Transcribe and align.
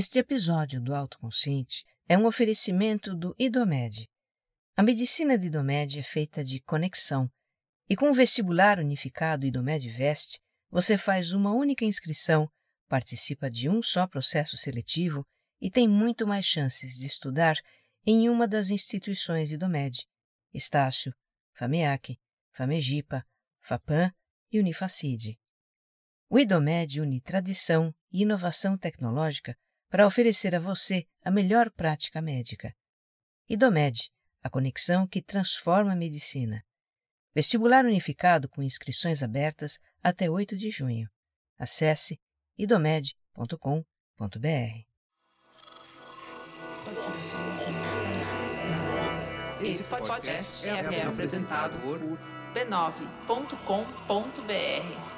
Este 0.00 0.20
episódio 0.20 0.80
do 0.80 0.94
Autoconsciente 0.94 1.84
é 2.08 2.16
um 2.16 2.24
oferecimento 2.24 3.16
do 3.16 3.34
IDOMED. 3.36 4.08
A 4.76 4.82
medicina 4.84 5.36
do 5.36 5.44
IDOMED 5.44 5.98
é 5.98 6.04
feita 6.04 6.44
de 6.44 6.60
conexão, 6.60 7.28
e 7.90 7.96
com 7.96 8.08
o 8.08 8.14
vestibular 8.14 8.78
unificado 8.78 9.44
IDOMED 9.44 9.88
Vest, 9.90 10.38
você 10.70 10.96
faz 10.96 11.32
uma 11.32 11.50
única 11.52 11.84
inscrição, 11.84 12.48
participa 12.86 13.50
de 13.50 13.68
um 13.68 13.82
só 13.82 14.06
processo 14.06 14.56
seletivo 14.56 15.26
e 15.60 15.68
tem 15.68 15.88
muito 15.88 16.28
mais 16.28 16.46
chances 16.46 16.96
de 16.96 17.04
estudar 17.04 17.56
em 18.06 18.28
uma 18.30 18.46
das 18.46 18.70
instituições 18.70 19.50
IDOMED, 19.50 20.06
Estácio, 20.54 21.12
FAMEAC, 21.54 22.20
FAMEGIPA, 22.52 23.26
FAPAM 23.62 24.12
e 24.52 24.60
Unifacide. 24.60 25.40
O 26.30 26.38
IDOMED 26.38 27.00
une 27.00 27.20
tradição 27.20 27.92
e 28.12 28.22
inovação 28.22 28.78
tecnológica 28.78 29.58
para 29.88 30.06
oferecer 30.06 30.54
a 30.54 30.60
você 30.60 31.06
a 31.24 31.30
melhor 31.30 31.70
prática 31.70 32.20
médica. 32.20 32.74
IDOMED, 33.48 34.10
a 34.42 34.50
conexão 34.50 35.06
que 35.06 35.22
transforma 35.22 35.92
a 35.92 35.96
medicina. 35.96 36.64
Vestibular 37.34 37.84
unificado 37.84 38.48
com 38.48 38.62
inscrições 38.62 39.22
abertas 39.22 39.78
até 40.02 40.28
8 40.28 40.56
de 40.56 40.70
junho. 40.70 41.08
Acesse 41.58 42.20
idomed.com.br. 42.56 43.08
Esse 49.60 49.84
podcast 49.84 50.68
é, 50.68 51.02
apresentado 51.02 51.80
por 51.80 51.98
b9.com.br. 52.54 55.17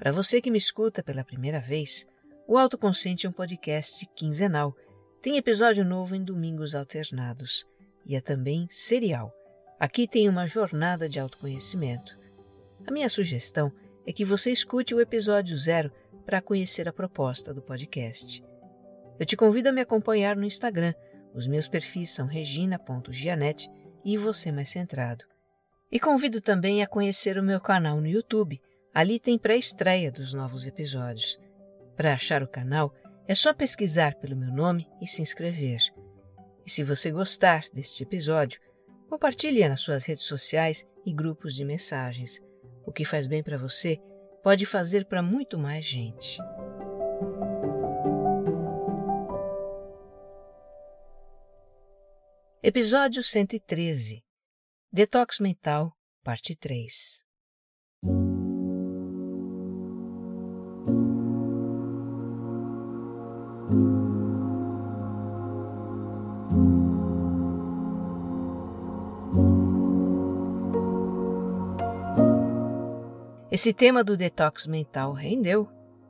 Para 0.00 0.12
você 0.12 0.40
que 0.40 0.50
me 0.50 0.56
escuta 0.56 1.02
pela 1.02 1.22
primeira 1.22 1.60
vez, 1.60 2.06
o 2.48 2.56
Autoconsciente 2.56 3.26
é 3.26 3.28
um 3.28 3.32
podcast 3.34 4.08
quinzenal. 4.16 4.74
Tem 5.20 5.36
episódio 5.36 5.84
novo 5.84 6.14
em 6.14 6.24
domingos 6.24 6.74
alternados. 6.74 7.66
E 8.06 8.16
é 8.16 8.20
também 8.22 8.66
serial. 8.70 9.30
Aqui 9.78 10.08
tem 10.08 10.26
uma 10.26 10.46
jornada 10.46 11.06
de 11.06 11.20
autoconhecimento. 11.20 12.18
A 12.86 12.90
minha 12.90 13.10
sugestão 13.10 13.70
é 14.06 14.10
que 14.10 14.24
você 14.24 14.50
escute 14.50 14.94
o 14.94 15.02
episódio 15.02 15.54
zero 15.58 15.92
para 16.24 16.40
conhecer 16.40 16.88
a 16.88 16.94
proposta 16.94 17.52
do 17.52 17.60
podcast. 17.60 18.42
Eu 19.18 19.26
te 19.26 19.36
convido 19.36 19.68
a 19.68 19.72
me 19.72 19.82
acompanhar 19.82 20.34
no 20.34 20.46
Instagram. 20.46 20.94
Os 21.34 21.46
meus 21.46 21.68
perfis 21.68 22.10
são 22.10 22.26
regina.gianete 22.26 23.68
e 24.02 24.16
você 24.16 24.50
mais 24.50 24.70
centrado. 24.70 25.26
E 25.92 26.00
convido 26.00 26.40
também 26.40 26.82
a 26.82 26.86
conhecer 26.86 27.36
o 27.36 27.42
meu 27.42 27.60
canal 27.60 28.00
no 28.00 28.06
YouTube 28.06 28.58
Ali 28.92 29.20
tem 29.20 29.38
pré-estreia 29.38 30.10
dos 30.10 30.34
novos 30.34 30.66
episódios. 30.66 31.38
Para 31.96 32.14
achar 32.14 32.42
o 32.42 32.48
canal, 32.48 32.92
é 33.28 33.34
só 33.36 33.54
pesquisar 33.54 34.16
pelo 34.16 34.36
meu 34.36 34.52
nome 34.52 34.88
e 35.00 35.06
se 35.06 35.22
inscrever. 35.22 35.80
E 36.66 36.70
se 36.70 36.82
você 36.82 37.12
gostar 37.12 37.64
deste 37.72 38.02
episódio, 38.02 38.60
compartilhe 39.08 39.66
nas 39.68 39.80
suas 39.80 40.04
redes 40.04 40.24
sociais 40.24 40.84
e 41.06 41.12
grupos 41.12 41.54
de 41.54 41.64
mensagens. 41.64 42.40
O 42.84 42.90
que 42.90 43.04
faz 43.04 43.28
bem 43.28 43.44
para 43.44 43.56
você 43.56 44.00
pode 44.42 44.66
fazer 44.66 45.04
para 45.04 45.22
muito 45.22 45.56
mais 45.56 45.84
gente. 45.84 46.38
Episódio 52.60 53.22
113 53.22 54.24
Detox 54.92 55.38
Mental, 55.38 55.92
Parte 56.24 56.56
3 56.56 57.29
Esse 73.60 73.74
tema 73.74 74.02
do 74.02 74.16
detox 74.16 74.66
mental 74.66 75.12
rendeu. 75.12 75.68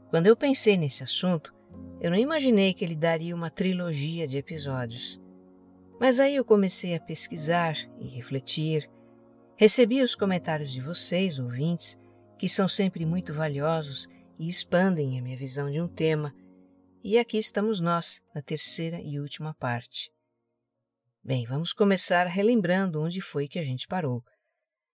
Quando 0.09 0.29
eu 0.29 0.37
pensei 0.37 0.77
nesse 0.77 1.03
assunto, 1.03 1.53
eu 2.01 2.09
não 2.09 2.17
imaginei 2.17 2.73
que 2.73 2.85
ele 2.85 2.95
daria 2.95 3.35
uma 3.35 3.51
trilogia 3.51 4.25
de 4.29 4.39
episódios. 4.39 5.21
Mas 5.99 6.21
aí 6.21 6.37
eu 6.37 6.45
comecei 6.45 6.95
a 6.95 7.01
pesquisar 7.01 7.75
e 7.99 8.07
refletir. 8.07 8.89
Recebi 9.57 10.01
os 10.01 10.15
comentários 10.15 10.71
de 10.71 10.81
vocês, 10.81 11.41
ouvintes, 11.41 11.99
que 12.39 12.49
são 12.49 12.69
sempre 12.69 13.05
muito 13.05 13.35
valiosos 13.35 14.07
e 14.39 14.49
expandem 14.49 15.19
a 15.19 15.23
minha 15.23 15.37
visão 15.37 15.69
de 15.69 15.81
um 15.81 15.89
tema. 15.89 16.33
E 17.03 17.19
aqui 17.19 17.37
estamos 17.37 17.81
nós, 17.81 18.23
na 18.33 18.41
terceira 18.41 19.01
e 19.01 19.19
última 19.19 19.53
parte. 19.55 20.13
Bem, 21.21 21.45
vamos 21.47 21.73
começar 21.73 22.29
relembrando 22.29 23.03
onde 23.03 23.21
foi 23.21 23.49
que 23.49 23.59
a 23.59 23.65
gente 23.65 23.89
parou. 23.89 24.23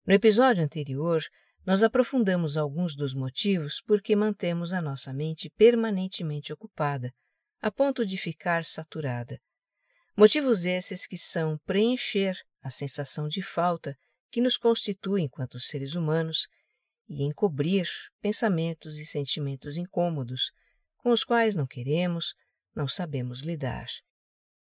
No 0.06 0.14
episódio 0.14 0.64
anterior, 0.64 1.20
nós 1.66 1.82
aprofundamos 1.82 2.56
alguns 2.56 2.94
dos 2.94 3.12
motivos 3.12 3.82
por 3.84 4.00
que 4.00 4.14
mantemos 4.14 4.72
a 4.72 4.80
nossa 4.80 5.12
mente 5.12 5.50
permanentemente 5.50 6.52
ocupada, 6.52 7.12
a 7.60 7.72
ponto 7.72 8.06
de 8.06 8.16
ficar 8.16 8.64
saturada. 8.64 9.40
Motivos 10.16 10.64
esses 10.64 11.08
que 11.08 11.18
são 11.18 11.58
preencher 11.66 12.38
a 12.62 12.70
sensação 12.70 13.26
de 13.26 13.42
falta 13.42 13.98
que 14.30 14.40
nos 14.40 14.56
constitui 14.56 15.22
enquanto 15.22 15.58
seres 15.58 15.96
humanos 15.96 16.46
e 17.08 17.24
encobrir 17.24 17.88
pensamentos 18.20 18.98
e 18.98 19.04
sentimentos 19.04 19.76
incômodos 19.76 20.52
com 20.98 21.10
os 21.10 21.24
quais 21.24 21.56
não 21.56 21.66
queremos, 21.66 22.34
não 22.76 22.86
sabemos 22.86 23.40
lidar. 23.40 23.86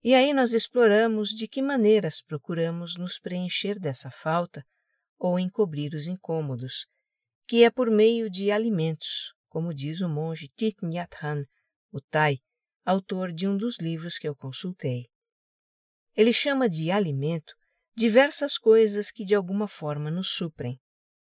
E 0.04 0.14
aí 0.14 0.34
nós 0.34 0.52
exploramos 0.52 1.30
de 1.30 1.48
que 1.48 1.62
maneiras 1.62 2.22
procuramos 2.22 2.98
nos 2.98 3.20
preencher 3.20 3.80
dessa 3.80 4.12
falta 4.12 4.66
ou 5.20 5.38
encobrir 5.38 5.94
os 5.94 6.08
incômodos, 6.08 6.88
que 7.46 7.64
é 7.64 7.70
por 7.70 7.92
meio 7.92 8.30
de 8.30 8.50
alimentos, 8.50 9.34
como 9.50 9.74
diz 9.74 10.02
o 10.02 10.08
monge 10.08 10.48
Thich 10.56 10.78
Nhat 10.82 11.14
Hanh, 11.22 11.46
o 11.92 12.00
Thai, 12.00 12.40
autor 12.86 13.34
de 13.34 13.48
um 13.48 13.58
dos 13.58 13.78
livros 13.80 14.18
que 14.18 14.28
eu 14.28 14.36
consultei. 14.36 15.10
Ele 16.16 16.32
chama 16.32 16.70
de 16.70 16.90
alimento 16.90 17.54
diversas 17.96 18.58
coisas 18.58 19.12
que 19.12 19.26
de 19.26 19.36
alguma 19.36 19.68
forma 19.68 20.10
nos 20.10 20.30
suprem. 20.30 20.80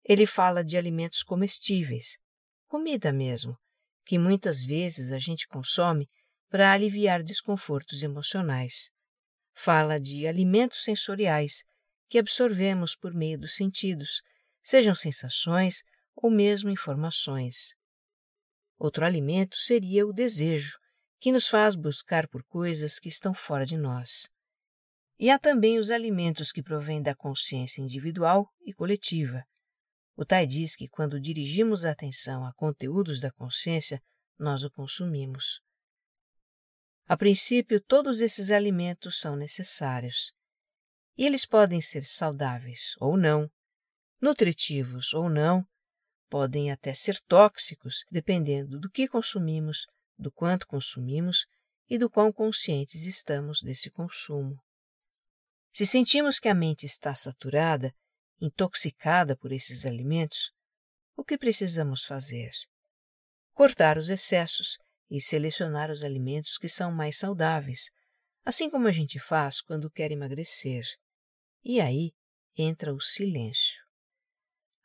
Ele 0.04 0.26
fala 0.26 0.62
de 0.62 0.76
alimentos 0.76 1.22
comestíveis, 1.22 2.18
comida 2.66 3.10
mesmo, 3.10 3.56
que 4.04 4.18
muitas 4.18 4.62
vezes 4.62 5.10
a 5.10 5.18
gente 5.18 5.48
consome 5.48 6.06
para 6.50 6.72
aliviar 6.72 7.22
desconfortos 7.22 8.02
emocionais. 8.02 8.90
Fala 9.54 9.98
de 9.98 10.26
alimentos 10.26 10.82
sensoriais, 10.84 11.64
que 12.08 12.18
absorvemos 12.18 12.96
por 12.96 13.12
meio 13.12 13.38
dos 13.38 13.54
sentidos, 13.54 14.22
sejam 14.62 14.94
sensações 14.94 15.82
ou 16.14 16.30
mesmo 16.30 16.70
informações. 16.70 17.74
Outro 18.78 19.04
alimento 19.04 19.56
seria 19.56 20.06
o 20.06 20.12
desejo, 20.12 20.78
que 21.20 21.32
nos 21.32 21.48
faz 21.48 21.74
buscar 21.74 22.28
por 22.28 22.44
coisas 22.44 22.98
que 22.98 23.08
estão 23.08 23.34
fora 23.34 23.66
de 23.66 23.76
nós. 23.76 24.28
E 25.18 25.30
há 25.30 25.38
também 25.38 25.78
os 25.78 25.90
alimentos 25.90 26.52
que 26.52 26.62
provêm 26.62 27.02
da 27.02 27.14
consciência 27.14 27.82
individual 27.82 28.48
e 28.64 28.72
coletiva. 28.72 29.44
O 30.14 30.24
Tai 30.24 30.46
diz 30.46 30.76
que 30.76 30.88
quando 30.88 31.20
dirigimos 31.20 31.84
a 31.84 31.90
atenção 31.90 32.46
a 32.46 32.52
conteúdos 32.54 33.20
da 33.20 33.32
consciência, 33.32 34.00
nós 34.38 34.62
o 34.62 34.70
consumimos. 34.70 35.60
A 37.06 37.16
princípio, 37.16 37.80
todos 37.80 38.20
esses 38.20 38.50
alimentos 38.50 39.18
são 39.18 39.34
necessários. 39.34 40.32
E 41.18 41.26
eles 41.26 41.44
podem 41.44 41.80
ser 41.80 42.04
saudáveis 42.04 42.94
ou 43.00 43.16
não, 43.16 43.50
nutritivos 44.20 45.12
ou 45.12 45.28
não, 45.28 45.66
podem 46.28 46.70
até 46.70 46.94
ser 46.94 47.18
tóxicos, 47.26 48.04
dependendo 48.08 48.78
do 48.78 48.88
que 48.88 49.08
consumimos, 49.08 49.84
do 50.16 50.30
quanto 50.30 50.64
consumimos 50.64 51.44
e 51.90 51.98
do 51.98 52.08
quão 52.08 52.32
conscientes 52.32 53.04
estamos 53.04 53.60
desse 53.62 53.90
consumo. 53.90 54.62
Se 55.72 55.84
sentimos 55.84 56.38
que 56.38 56.48
a 56.48 56.54
mente 56.54 56.86
está 56.86 57.12
saturada, 57.16 57.92
intoxicada 58.40 59.36
por 59.36 59.50
esses 59.50 59.84
alimentos, 59.84 60.52
o 61.16 61.24
que 61.24 61.36
precisamos 61.36 62.04
fazer? 62.04 62.52
Cortar 63.54 63.98
os 63.98 64.08
excessos 64.08 64.78
e 65.10 65.20
selecionar 65.20 65.90
os 65.90 66.04
alimentos 66.04 66.56
que 66.58 66.68
são 66.68 66.92
mais 66.92 67.18
saudáveis, 67.18 67.90
assim 68.44 68.70
como 68.70 68.86
a 68.86 68.92
gente 68.92 69.18
faz 69.18 69.60
quando 69.60 69.90
quer 69.90 70.12
emagrecer. 70.12 70.84
E 71.68 71.82
aí 71.82 72.14
entra 72.56 72.94
o 72.94 72.98
silêncio. 72.98 73.84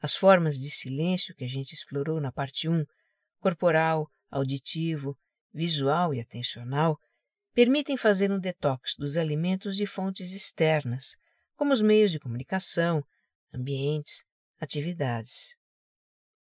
As 0.02 0.18
formas 0.18 0.60
de 0.60 0.70
silêncio 0.70 1.34
que 1.34 1.46
a 1.46 1.48
gente 1.48 1.72
explorou 1.72 2.20
na 2.20 2.30
parte 2.30 2.68
1, 2.68 2.84
corporal, 3.40 4.12
auditivo, 4.30 5.18
visual 5.54 6.14
e 6.14 6.20
atencional, 6.20 7.00
permitem 7.54 7.96
fazer 7.96 8.34
um 8.34 8.38
detox 8.38 8.96
dos 8.98 9.16
alimentos 9.16 9.78
de 9.78 9.86
fontes 9.86 10.34
externas, 10.34 11.16
como 11.56 11.72
os 11.72 11.82
meios 11.82 12.12
de 12.12 12.20
comunicação, 12.20 13.02
ambientes, 13.54 14.26
atividades. 14.60 15.56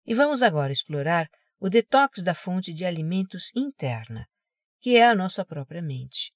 E 0.04 0.12
vamos 0.12 0.42
agora 0.42 0.72
explorar 0.72 1.28
o 1.60 1.70
detox 1.70 2.24
da 2.24 2.34
fonte 2.34 2.72
de 2.72 2.84
alimentos 2.84 3.52
interna, 3.54 4.26
que 4.80 4.96
é 4.96 5.06
a 5.06 5.14
nossa 5.14 5.44
própria 5.44 5.80
mente. 5.80 6.34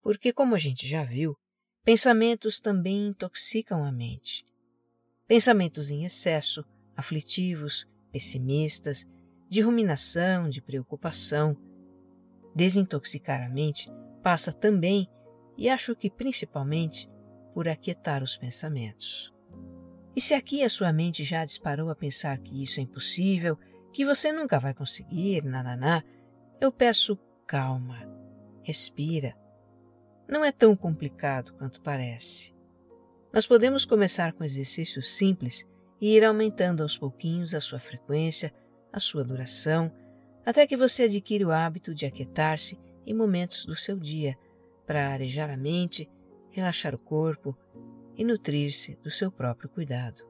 Porque, 0.00 0.32
como 0.32 0.54
a 0.54 0.58
gente 0.58 0.86
já 0.86 1.02
viu, 1.02 1.36
pensamentos 1.84 2.58
também 2.60 3.08
intoxicam 3.08 3.84
a 3.84 3.92
mente. 3.92 4.46
Pensamentos 5.28 5.90
em 5.90 6.04
excesso, 6.04 6.64
aflitivos, 6.96 7.86
pessimistas, 8.10 9.06
de 9.48 9.60
ruminação, 9.60 10.48
de 10.48 10.62
preocupação. 10.62 11.56
Desintoxicar 12.54 13.42
a 13.42 13.50
mente 13.50 13.90
passa 14.22 14.52
também, 14.52 15.08
e 15.56 15.68
acho 15.68 15.94
que 15.94 16.10
principalmente, 16.10 17.08
por 17.52 17.68
aquietar 17.68 18.22
os 18.22 18.36
pensamentos. 18.36 19.32
E 20.16 20.20
se 20.20 20.32
aqui 20.32 20.62
a 20.62 20.70
sua 20.70 20.92
mente 20.92 21.22
já 21.22 21.44
disparou 21.44 21.90
a 21.90 21.94
pensar 21.94 22.38
que 22.38 22.62
isso 22.62 22.80
é 22.80 22.82
impossível, 22.82 23.58
que 23.92 24.04
você 24.04 24.32
nunca 24.32 24.58
vai 24.58 24.72
conseguir, 24.72 25.44
nananá, 25.44 26.02
eu 26.60 26.72
peço 26.72 27.16
calma, 27.46 28.08
respira. 28.62 29.43
Não 30.28 30.44
é 30.44 30.50
tão 30.50 30.74
complicado 30.74 31.52
quanto 31.54 31.80
parece. 31.80 32.54
Nós 33.32 33.46
podemos 33.46 33.84
começar 33.84 34.32
com 34.32 34.44
exercícios 34.44 35.16
simples 35.16 35.66
e 36.00 36.16
ir 36.16 36.24
aumentando 36.24 36.82
aos 36.82 36.96
pouquinhos 36.96 37.54
a 37.54 37.60
sua 37.60 37.78
frequência, 37.78 38.52
a 38.92 39.00
sua 39.00 39.24
duração, 39.24 39.92
até 40.46 40.66
que 40.66 40.76
você 40.76 41.04
adquira 41.04 41.46
o 41.46 41.50
hábito 41.50 41.94
de 41.94 42.06
aquietar-se 42.06 42.78
em 43.06 43.14
momentos 43.14 43.66
do 43.66 43.74
seu 43.74 43.98
dia 43.98 44.36
para 44.86 45.08
arejar 45.08 45.50
a 45.50 45.56
mente, 45.56 46.08
relaxar 46.50 46.94
o 46.94 46.98
corpo 46.98 47.56
e 48.16 48.24
nutrir-se 48.24 48.96
do 49.02 49.10
seu 49.10 49.30
próprio 49.32 49.68
cuidado. 49.68 50.22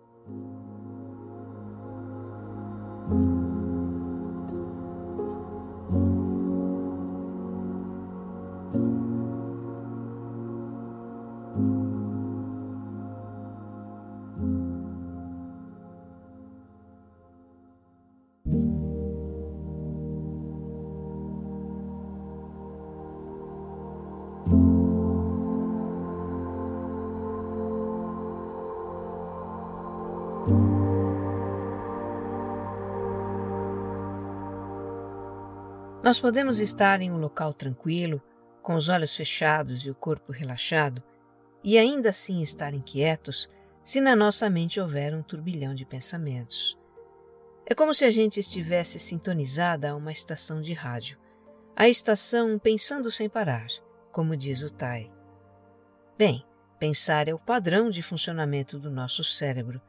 Nós 36.05 36.21
podemos 36.21 36.61
estar 36.61 37.01
em 37.01 37.11
um 37.11 37.17
local 37.17 37.55
tranquilo, 37.55 38.21
com 38.63 38.75
os 38.75 38.91
olhos 38.91 39.17
fechados 39.17 39.87
e 39.87 39.91
o 39.91 39.95
corpo 39.95 40.33
relaxado, 40.33 41.03
e 41.63 41.79
ainda 41.79 42.11
assim 42.11 42.43
estar 42.43 42.75
inquietos 42.75 43.49
se 43.83 44.03
na 44.03 44.15
nossa 44.15 44.51
mente 44.51 44.79
houver 44.79 45.15
um 45.15 45.23
turbilhão 45.23 45.75
de 45.75 45.87
pensamentos. 45.87 46.79
É 47.65 47.75
como 47.75 47.95
se 47.95 48.05
a 48.05 48.11
gente 48.11 48.39
estivesse 48.39 48.99
sintonizada 48.99 49.91
a 49.91 49.97
uma 49.97 50.13
estação 50.13 50.61
de 50.61 50.75
rádio, 50.75 51.19
a 51.75 51.89
estação 51.89 52.59
pensando 52.59 53.11
sem 53.11 53.27
parar, 53.27 53.67
como 54.13 54.37
diz 54.37 54.61
o 54.61 54.69
Tai. 54.69 55.11
Bem, 56.19 56.45
pensar 56.79 57.29
é 57.29 57.35
o 57.35 57.39
padrão 57.39 57.89
de 57.89 58.03
funcionamento 58.03 58.79
do 58.79 58.91
nosso 58.91 59.25
cérebro, 59.25 59.81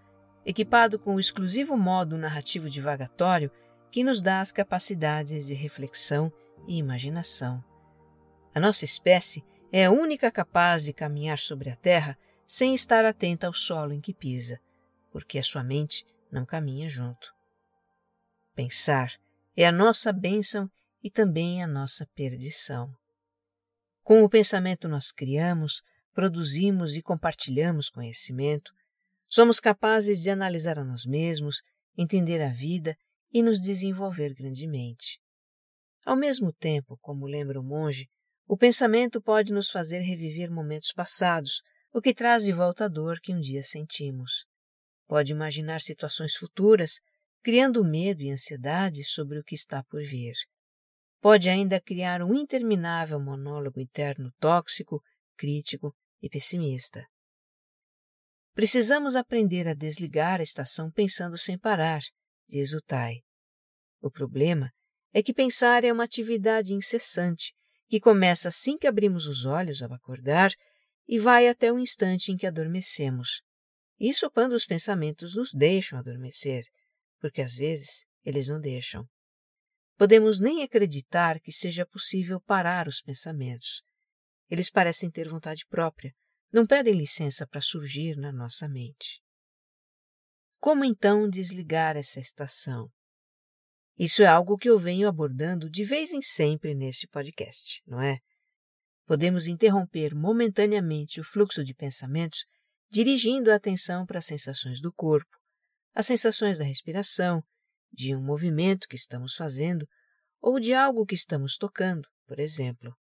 equipado 0.46 1.00
com 1.00 1.16
o 1.16 1.20
exclusivo 1.20 1.76
modo 1.76 2.18
narrativo 2.18 2.70
divagatório 2.70 3.52
que 3.90 4.04
nos 4.04 4.22
dá 4.22 4.42
as 4.42 4.52
capacidades 4.52 5.46
de 5.46 5.54
reflexão 5.54 6.32
e 6.68 6.78
imaginação. 6.78 7.64
A 8.54 8.60
nossa 8.60 8.86
espécie 8.86 9.44
é 9.72 9.86
a 9.86 9.92
única 9.92 10.32
capaz 10.32 10.84
de 10.84 10.94
caminhar 10.94 11.40
sobre 11.40 11.70
a 11.70 11.76
Terra 11.76 12.18
sem 12.46 12.76
estar 12.76 13.04
atenta 13.06 13.48
ao 13.48 13.54
solo 13.54 13.94
em 13.94 14.00
que 14.00 14.14
pisa, 14.14 14.60
porque 15.12 15.40
a 15.40 15.44
sua 15.44 15.64
mente 15.64 16.06
não 16.32 16.46
caminha 16.46 16.88
junto. 16.88 17.34
Pensar 18.54 19.14
é 19.58 19.66
a 19.66 19.72
nossa 19.72 20.12
bênção 20.12 20.70
e 21.02 21.10
também 21.10 21.64
a 21.64 21.68
nossa 21.68 22.06
perdição. 22.14 22.94
Com 24.04 24.24
o 24.24 24.30
pensamento 24.30 24.88
nós 24.88 25.12
criamos, 25.12 25.82
produzimos 26.14 26.96
e 26.96 27.02
compartilhamos 27.02 27.90
conhecimento, 27.90 28.75
somos 29.36 29.60
capazes 29.60 30.22
de 30.22 30.30
analisar 30.30 30.80
a 30.80 30.86
nós 30.86 31.06
mesmos, 31.06 31.58
entender 31.98 32.42
a 32.42 32.54
vida 32.54 32.96
e 33.34 33.44
nos 33.44 33.60
desenvolver 33.60 34.34
grandemente. 34.34 35.20
Ao 36.06 36.16
mesmo 36.16 36.54
tempo, 36.54 36.98
como 37.02 37.28
lembra 37.28 37.60
o 37.60 37.64
monge, 37.64 38.08
o 38.48 38.56
pensamento 38.56 39.22
pode 39.22 39.52
nos 39.52 39.70
fazer 39.70 40.00
reviver 40.00 40.50
momentos 40.50 40.94
passados, 40.94 41.62
o 41.92 42.00
que 42.02 42.14
traz 42.14 42.46
de 42.46 42.54
volta 42.54 42.86
a 42.86 42.88
dor 42.88 43.20
que 43.20 43.34
um 43.34 43.42
dia 43.42 43.62
sentimos. 43.62 44.46
Pode 45.06 45.34
imaginar 45.34 45.82
situações 45.82 46.34
futuras, 46.36 47.02
criando 47.44 47.84
medo 47.84 48.22
e 48.22 48.32
ansiedade 48.32 49.04
sobre 49.04 49.38
o 49.38 49.44
que 49.44 49.56
está 49.56 49.84
por 49.84 50.01
vir. 50.01 50.36
Pode 51.20 51.50
ainda 51.50 51.82
criar 51.82 52.22
um 52.22 52.34
interminável 52.34 53.20
monólogo 53.20 53.82
interno 53.82 54.32
tóxico, 54.39 55.04
crítico 55.36 55.94
e 56.22 56.30
pessimista. 56.30 57.06
Precisamos 58.56 59.18
aprender 59.18 59.68
a 59.68 59.74
desligar 59.74 60.40
a 60.40 60.44
estação 60.44 60.90
pensando 60.90 61.38
sem 61.38 61.60
parar, 61.60 62.00
diz 62.48 62.72
o 62.72 62.80
Tai. 62.82 63.16
O 64.02 64.10
problema 64.10 64.72
é 65.14 65.22
que 65.22 65.34
pensar 65.34 65.84
é 65.84 65.92
uma 65.92 66.06
atividade 66.06 66.74
incessante, 66.74 67.54
que 67.90 68.00
começa 68.00 68.48
assim 68.48 68.78
que 68.78 68.88
abrimos 68.88 69.28
os 69.28 69.44
olhos 69.44 69.82
ao 69.82 69.92
acordar 69.92 70.52
e 71.06 71.20
vai 71.20 71.50
até 71.50 71.70
o 71.70 71.78
instante 71.78 72.32
em 72.32 72.38
que 72.38 72.48
adormecemos. 72.48 73.42
Isso 74.00 74.32
quando 74.32 74.54
os 74.54 74.66
pensamentos 74.66 75.36
nos 75.36 75.54
deixam 75.54 76.00
adormecer, 76.00 76.64
porque 77.20 77.42
às 77.42 77.56
vezes 77.56 78.06
eles 78.24 78.48
não 78.48 78.62
deixam. 78.62 79.06
Podemos 79.98 80.40
nem 80.40 80.64
acreditar 80.64 81.42
que 81.42 81.52
seja 81.52 81.86
possível 81.86 82.40
parar 82.40 82.88
os 82.88 83.02
pensamentos. 83.02 83.84
Eles 84.50 84.70
parecem 84.70 85.12
ter 85.12 85.28
vontade 85.28 85.66
própria, 85.68 86.14
não 86.52 86.66
pedem 86.66 86.94
licença 86.94 87.46
para 87.46 87.62
surgir 87.62 88.16
na 88.16 88.32
nossa 88.32 88.68
mente. 88.68 89.22
Como 90.60 90.84
então 90.84 91.30
desligar 91.30 91.96
essa 91.96 92.20
estação? 92.20 92.90
Isso 93.98 94.24
é 94.24 94.25
algo 94.25 94.58
que 94.58 94.70
eu 94.70 94.78
venho 94.78 95.08
abordando 95.08 95.70
de 95.70 95.84
vez 95.84 96.12
em 96.12 96.22
sempre 96.22 96.74
nesse 96.74 97.08
podcast, 97.08 97.82
não 97.86 98.02
é? 98.02 98.20
Podemos 99.06 99.48
interromper 99.48 100.16
momentaneamente 100.16 101.22
o 101.22 101.24
fluxo 101.24 101.64
de 101.64 101.74
pensamentos 101.74 102.46
dirigindo 102.90 103.52
a 103.52 103.56
atenção 103.56 104.06
para 104.06 104.20
as 104.20 104.25
sensações 104.25 104.82
do 104.82 104.92
corpo, 104.92 105.38
as 105.94 106.08
sensações 106.08 106.58
da 106.58 106.66
respiração, 106.66 107.44
de 107.92 108.16
um 108.16 108.22
movimento 108.22 108.88
que 108.88 108.96
estamos 108.96 109.36
fazendo 109.36 109.88
ou 110.42 110.60
de 110.60 110.74
algo 110.74 111.06
que 111.06 111.16
estamos 111.16 111.58
tocando, 111.58 112.08
por 112.28 112.40
exemplo. 112.40 112.96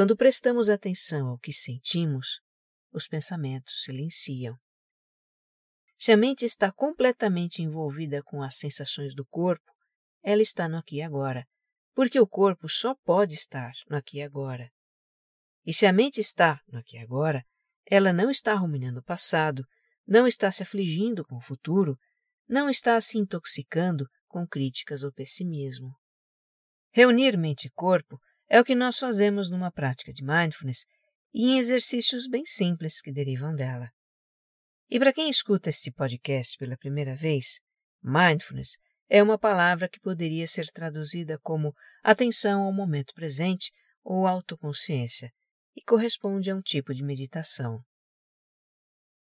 Quando 0.00 0.16
prestamos 0.16 0.70
atenção 0.70 1.28
ao 1.28 1.38
que 1.38 1.52
sentimos, 1.52 2.40
os 2.90 3.06
pensamentos 3.06 3.82
silenciam. 3.82 4.56
Se 5.98 6.10
a 6.10 6.16
mente 6.16 6.42
está 6.42 6.72
completamente 6.72 7.60
envolvida 7.60 8.22
com 8.22 8.42
as 8.42 8.56
sensações 8.56 9.14
do 9.14 9.26
corpo, 9.26 9.70
ela 10.22 10.40
está 10.40 10.66
no 10.66 10.78
aqui 10.78 10.96
e 10.96 11.02
agora, 11.02 11.46
porque 11.94 12.18
o 12.18 12.26
corpo 12.26 12.66
só 12.66 12.94
pode 13.04 13.34
estar 13.34 13.72
no 13.90 13.96
aqui 13.98 14.20
e 14.20 14.22
agora. 14.22 14.70
E 15.66 15.74
se 15.74 15.84
a 15.84 15.92
mente 15.92 16.18
está 16.18 16.62
no 16.66 16.78
aqui 16.78 16.96
e 16.96 17.00
agora, 17.00 17.44
ela 17.84 18.10
não 18.10 18.30
está 18.30 18.54
ruminando 18.54 19.00
o 19.00 19.04
passado, 19.04 19.66
não 20.06 20.26
está 20.26 20.50
se 20.50 20.62
afligindo 20.62 21.26
com 21.26 21.36
o 21.36 21.42
futuro, 21.42 21.98
não 22.48 22.70
está 22.70 22.98
se 23.02 23.18
intoxicando 23.18 24.08
com 24.26 24.48
críticas 24.48 25.02
ou 25.02 25.12
pessimismo. 25.12 25.94
Reunir 26.90 27.36
mente 27.36 27.66
e 27.66 27.70
corpo 27.72 28.18
é 28.50 28.60
o 28.60 28.64
que 28.64 28.74
nós 28.74 28.98
fazemos 28.98 29.48
numa 29.48 29.70
prática 29.70 30.12
de 30.12 30.24
mindfulness 30.24 30.84
e 31.32 31.52
em 31.52 31.58
exercícios 31.58 32.28
bem 32.28 32.44
simples 32.44 33.00
que 33.00 33.12
derivam 33.12 33.54
dela. 33.54 33.88
E 34.90 34.98
para 34.98 35.12
quem 35.12 35.30
escuta 35.30 35.70
este 35.70 35.92
podcast 35.92 36.58
pela 36.58 36.76
primeira 36.76 37.14
vez, 37.14 37.60
mindfulness 38.02 38.76
é 39.08 39.22
uma 39.22 39.38
palavra 39.38 39.88
que 39.88 40.00
poderia 40.00 40.48
ser 40.48 40.66
traduzida 40.72 41.38
como 41.38 41.72
atenção 42.02 42.62
ao 42.62 42.72
momento 42.72 43.14
presente 43.14 43.70
ou 44.02 44.26
autoconsciência 44.26 45.30
e 45.76 45.82
corresponde 45.82 46.50
a 46.50 46.56
um 46.56 46.60
tipo 46.60 46.92
de 46.92 47.04
meditação. 47.04 47.80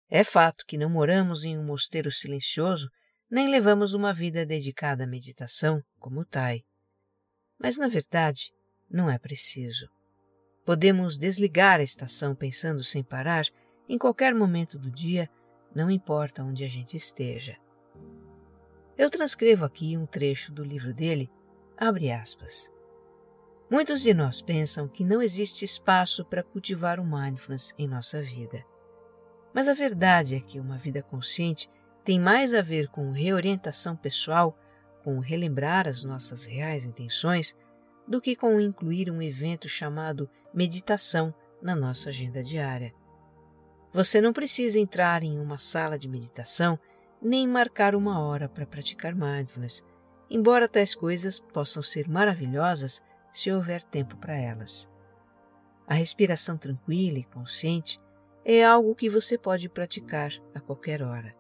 É 0.09 0.23
fato 0.23 0.65
que 0.65 0.79
não 0.79 0.89
moramos 0.89 1.43
em 1.43 1.59
um 1.59 1.65
mosteiro 1.65 2.13
silencioso 2.13 2.89
nem 3.29 3.49
levamos 3.49 3.93
uma 3.93 4.15
vida 4.15 4.47
dedicada 4.47 5.03
à 5.03 5.07
meditação 5.07 5.83
como 5.99 6.21
o 6.21 6.25
Tai. 6.25 6.63
Mas, 7.59 7.77
na 7.77 7.89
verdade, 7.89 8.53
não 8.91 9.11
é 9.11 9.19
preciso. 9.19 9.89
Podemos 10.65 11.17
desligar 11.17 11.81
a 11.81 11.83
estação 11.83 12.35
pensando 12.35 12.83
sem 12.83 13.03
parar 13.03 13.47
em 13.89 13.97
qualquer 13.99 14.35
momento 14.35 14.79
do 14.79 14.91
dia, 14.91 15.31
não 15.75 15.91
importa 15.91 16.43
onde 16.43 16.65
a 16.65 16.69
gente 16.69 16.97
esteja. 16.97 17.57
Eu 18.99 19.11
transcrevo 19.11 19.65
aqui 19.65 19.97
um 19.97 20.07
trecho 20.07 20.53
do 20.53 20.65
livro 20.65 20.93
dele, 20.95 21.31
abre 21.77 22.11
aspas. 22.11 22.73
Muitos 23.71 24.03
de 24.03 24.15
nós 24.15 24.41
pensam 24.41 24.89
que 24.89 25.05
não 25.05 25.21
existe 25.21 25.65
espaço 25.65 26.25
para 26.25 26.43
cultivar 26.43 26.99
o 26.99 27.05
mindfulness 27.05 27.75
em 27.77 27.87
nossa 27.87 28.23
vida. 28.23 28.65
Mas 29.53 29.69
a 29.69 29.75
verdade 29.75 30.37
é 30.37 30.41
que 30.41 30.61
uma 30.61 30.79
vida 30.79 31.03
consciente 31.03 31.69
tem 32.05 32.21
mais 32.21 32.55
a 32.55 32.63
ver 32.63 32.89
com 32.89 33.11
reorientação 33.11 33.97
pessoal, 33.97 34.57
com 35.03 35.19
relembrar 35.19 35.89
as 35.89 36.05
nossas 36.05 36.45
reais 36.45 36.87
intenções, 36.87 37.57
do 38.07 38.21
que 38.21 38.37
com 38.37 38.61
incluir 38.61 39.11
um 39.11 39.21
evento 39.21 39.69
chamado 39.69 40.29
meditação 40.55 41.35
na 41.61 41.75
nossa 41.75 42.11
agenda 42.11 42.43
diária. 42.43 42.93
Você 43.93 44.21
não 44.21 44.33
precisa 44.33 44.79
entrar 44.79 45.23
em 45.23 45.39
uma 45.39 45.59
sala 45.59 45.99
de 45.99 46.09
meditação 46.09 46.79
nem 47.21 47.49
marcar 47.49 47.95
uma 47.95 48.21
hora 48.21 48.49
para 48.49 48.67
praticar 48.67 49.15
mindfulness, 49.15 49.83
embora 50.29 50.69
tais 50.69 50.95
coisas 50.95 51.39
possam 51.39 51.83
ser 51.83 52.09
maravilhosas 52.09 53.03
se 53.33 53.51
houver 53.51 53.83
tempo 53.83 54.17
para 54.17 54.37
elas. 54.37 54.89
A 55.87 55.95
respiração 55.95 56.57
tranquila 56.57 57.19
e 57.19 57.25
consciente 57.25 58.01
é 58.45 58.65
algo 58.65 58.95
que 58.95 59.09
você 59.09 59.39
pode 59.39 59.69
praticar 59.69 60.33
a 60.55 60.61
qualquer 60.61 61.03
hora. 61.03 61.35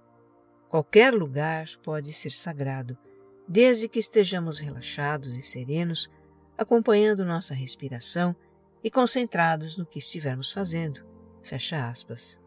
Qualquer 0.69 1.15
lugar 1.15 1.67
pode 1.83 2.13
ser 2.13 2.33
sagrado, 2.33 2.99
desde 3.47 3.89
que 3.89 3.99
estejamos 3.99 4.59
relaxados 4.59 5.37
e 5.37 5.43
serenos, 5.43 6.11
acompanhando 6.57 7.25
nossa 7.25 7.55
respiração 7.55 8.35
e 8.83 8.91
concentrados 8.91 9.77
no 9.77 9.87
que 9.87 9.99
estivermos 9.99 10.53
fazendo. 10.53 11.05
Fecha 11.43 11.89
aspas. 11.89 12.41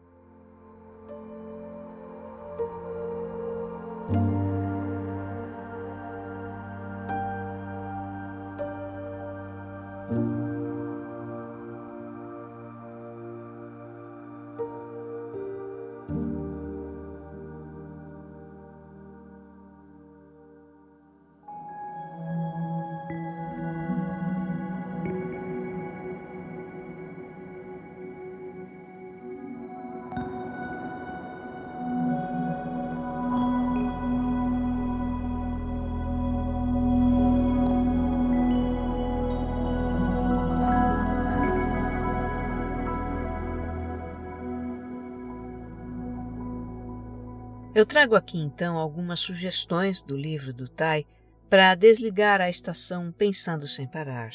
Eu 47.72 47.86
trago 47.86 48.16
aqui 48.16 48.36
então 48.36 48.76
algumas 48.76 49.20
sugestões 49.20 50.02
do 50.02 50.16
livro 50.16 50.52
do 50.52 50.66
Tai 50.66 51.06
para 51.48 51.76
desligar 51.76 52.40
a 52.40 52.50
estação 52.50 53.12
pensando 53.12 53.68
sem 53.68 53.86
parar. 53.86 54.32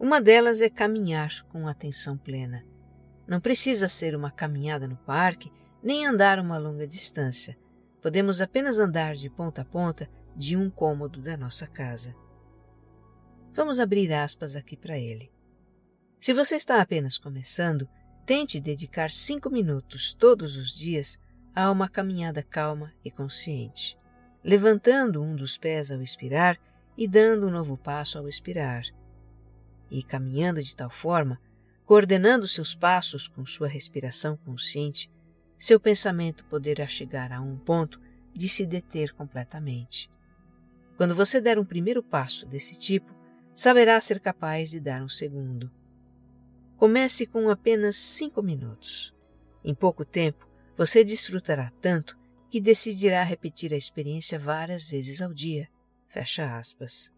Uma 0.00 0.20
delas 0.20 0.60
é 0.60 0.68
caminhar 0.68 1.44
com 1.48 1.68
atenção 1.68 2.18
plena. 2.18 2.64
Não 3.24 3.40
precisa 3.40 3.86
ser 3.86 4.16
uma 4.16 4.32
caminhada 4.32 4.88
no 4.88 4.96
parque, 4.96 5.52
nem 5.80 6.06
andar 6.06 6.40
uma 6.40 6.58
longa 6.58 6.88
distância. 6.88 7.56
Podemos 8.02 8.40
apenas 8.40 8.80
andar 8.80 9.14
de 9.14 9.30
ponta 9.30 9.62
a 9.62 9.64
ponta 9.64 10.10
de 10.34 10.56
um 10.56 10.68
cômodo 10.68 11.22
da 11.22 11.36
nossa 11.36 11.68
casa. 11.68 12.16
Vamos 13.52 13.78
abrir 13.78 14.12
aspas 14.12 14.56
aqui 14.56 14.76
para 14.76 14.98
ele. 14.98 15.30
Se 16.20 16.32
você 16.32 16.56
está 16.56 16.80
apenas 16.80 17.16
começando, 17.16 17.88
tente 18.26 18.58
dedicar 18.58 19.12
cinco 19.12 19.48
minutos 19.48 20.12
todos 20.12 20.56
os 20.56 20.74
dias 20.74 21.16
a 21.54 21.70
uma 21.70 21.88
caminhada 21.88 22.42
calma 22.42 22.92
e 23.04 23.10
consciente, 23.10 23.98
levantando 24.42 25.22
um 25.22 25.36
dos 25.36 25.56
pés 25.56 25.92
ao 25.92 26.02
expirar 26.02 26.58
e 26.96 27.06
dando 27.06 27.46
um 27.46 27.50
novo 27.50 27.76
passo 27.76 28.18
ao 28.18 28.28
expirar, 28.28 28.84
e 29.90 30.02
caminhando 30.02 30.62
de 30.62 30.74
tal 30.74 30.90
forma, 30.90 31.40
coordenando 31.84 32.48
seus 32.48 32.74
passos 32.74 33.28
com 33.28 33.46
sua 33.46 33.68
respiração 33.68 34.36
consciente, 34.38 35.10
seu 35.58 35.78
pensamento 35.78 36.44
poderá 36.46 36.86
chegar 36.86 37.32
a 37.32 37.40
um 37.40 37.56
ponto 37.56 38.00
de 38.32 38.48
se 38.48 38.66
deter 38.66 39.12
completamente. 39.12 40.10
Quando 40.96 41.14
você 41.14 41.40
der 41.40 41.58
um 41.58 41.64
primeiro 41.64 42.02
passo 42.02 42.46
desse 42.46 42.78
tipo, 42.78 43.14
saberá 43.54 44.00
ser 44.00 44.18
capaz 44.20 44.70
de 44.70 44.80
dar 44.80 45.02
um 45.02 45.08
segundo. 45.08 45.70
Comece 46.76 47.26
com 47.26 47.48
apenas 47.48 47.96
cinco 47.96 48.42
minutos. 48.42 49.14
Em 49.64 49.74
pouco 49.74 50.04
tempo, 50.04 50.48
você 50.76 51.04
desfrutará 51.04 51.72
tanto 51.80 52.18
que 52.50 52.60
decidirá 52.60 53.22
repetir 53.22 53.72
a 53.72 53.76
experiência 53.76 54.38
várias 54.38 54.88
vezes 54.88 55.20
ao 55.20 55.32
dia. 55.32 55.68
Fecha 56.08 56.56
aspas. 56.56 57.12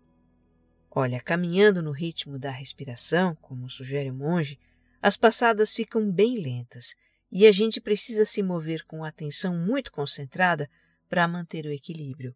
Olha, 0.91 1.21
caminhando 1.21 1.83
no 1.83 1.91
ritmo 1.91 2.39
da 2.39 2.51
respiração, 2.51 3.35
como 3.37 3.69
sugere 3.69 4.11
o 4.11 4.15
monge, 4.15 4.59
as 5.03 5.17
passadas 5.17 5.75
ficam 5.75 6.11
bem 6.11 6.37
lentas 6.37 6.95
e 7.31 7.47
a 7.47 7.53
gente 7.53 7.81
precisa 7.81 8.25
se 8.25 8.43
mover 8.43 8.85
com 8.87 9.05
atenção 9.05 9.55
muito 9.55 9.93
concentrada 9.93 10.71
para 11.09 11.29
manter 11.29 11.67
o 11.67 11.73
equilíbrio. 11.73 12.35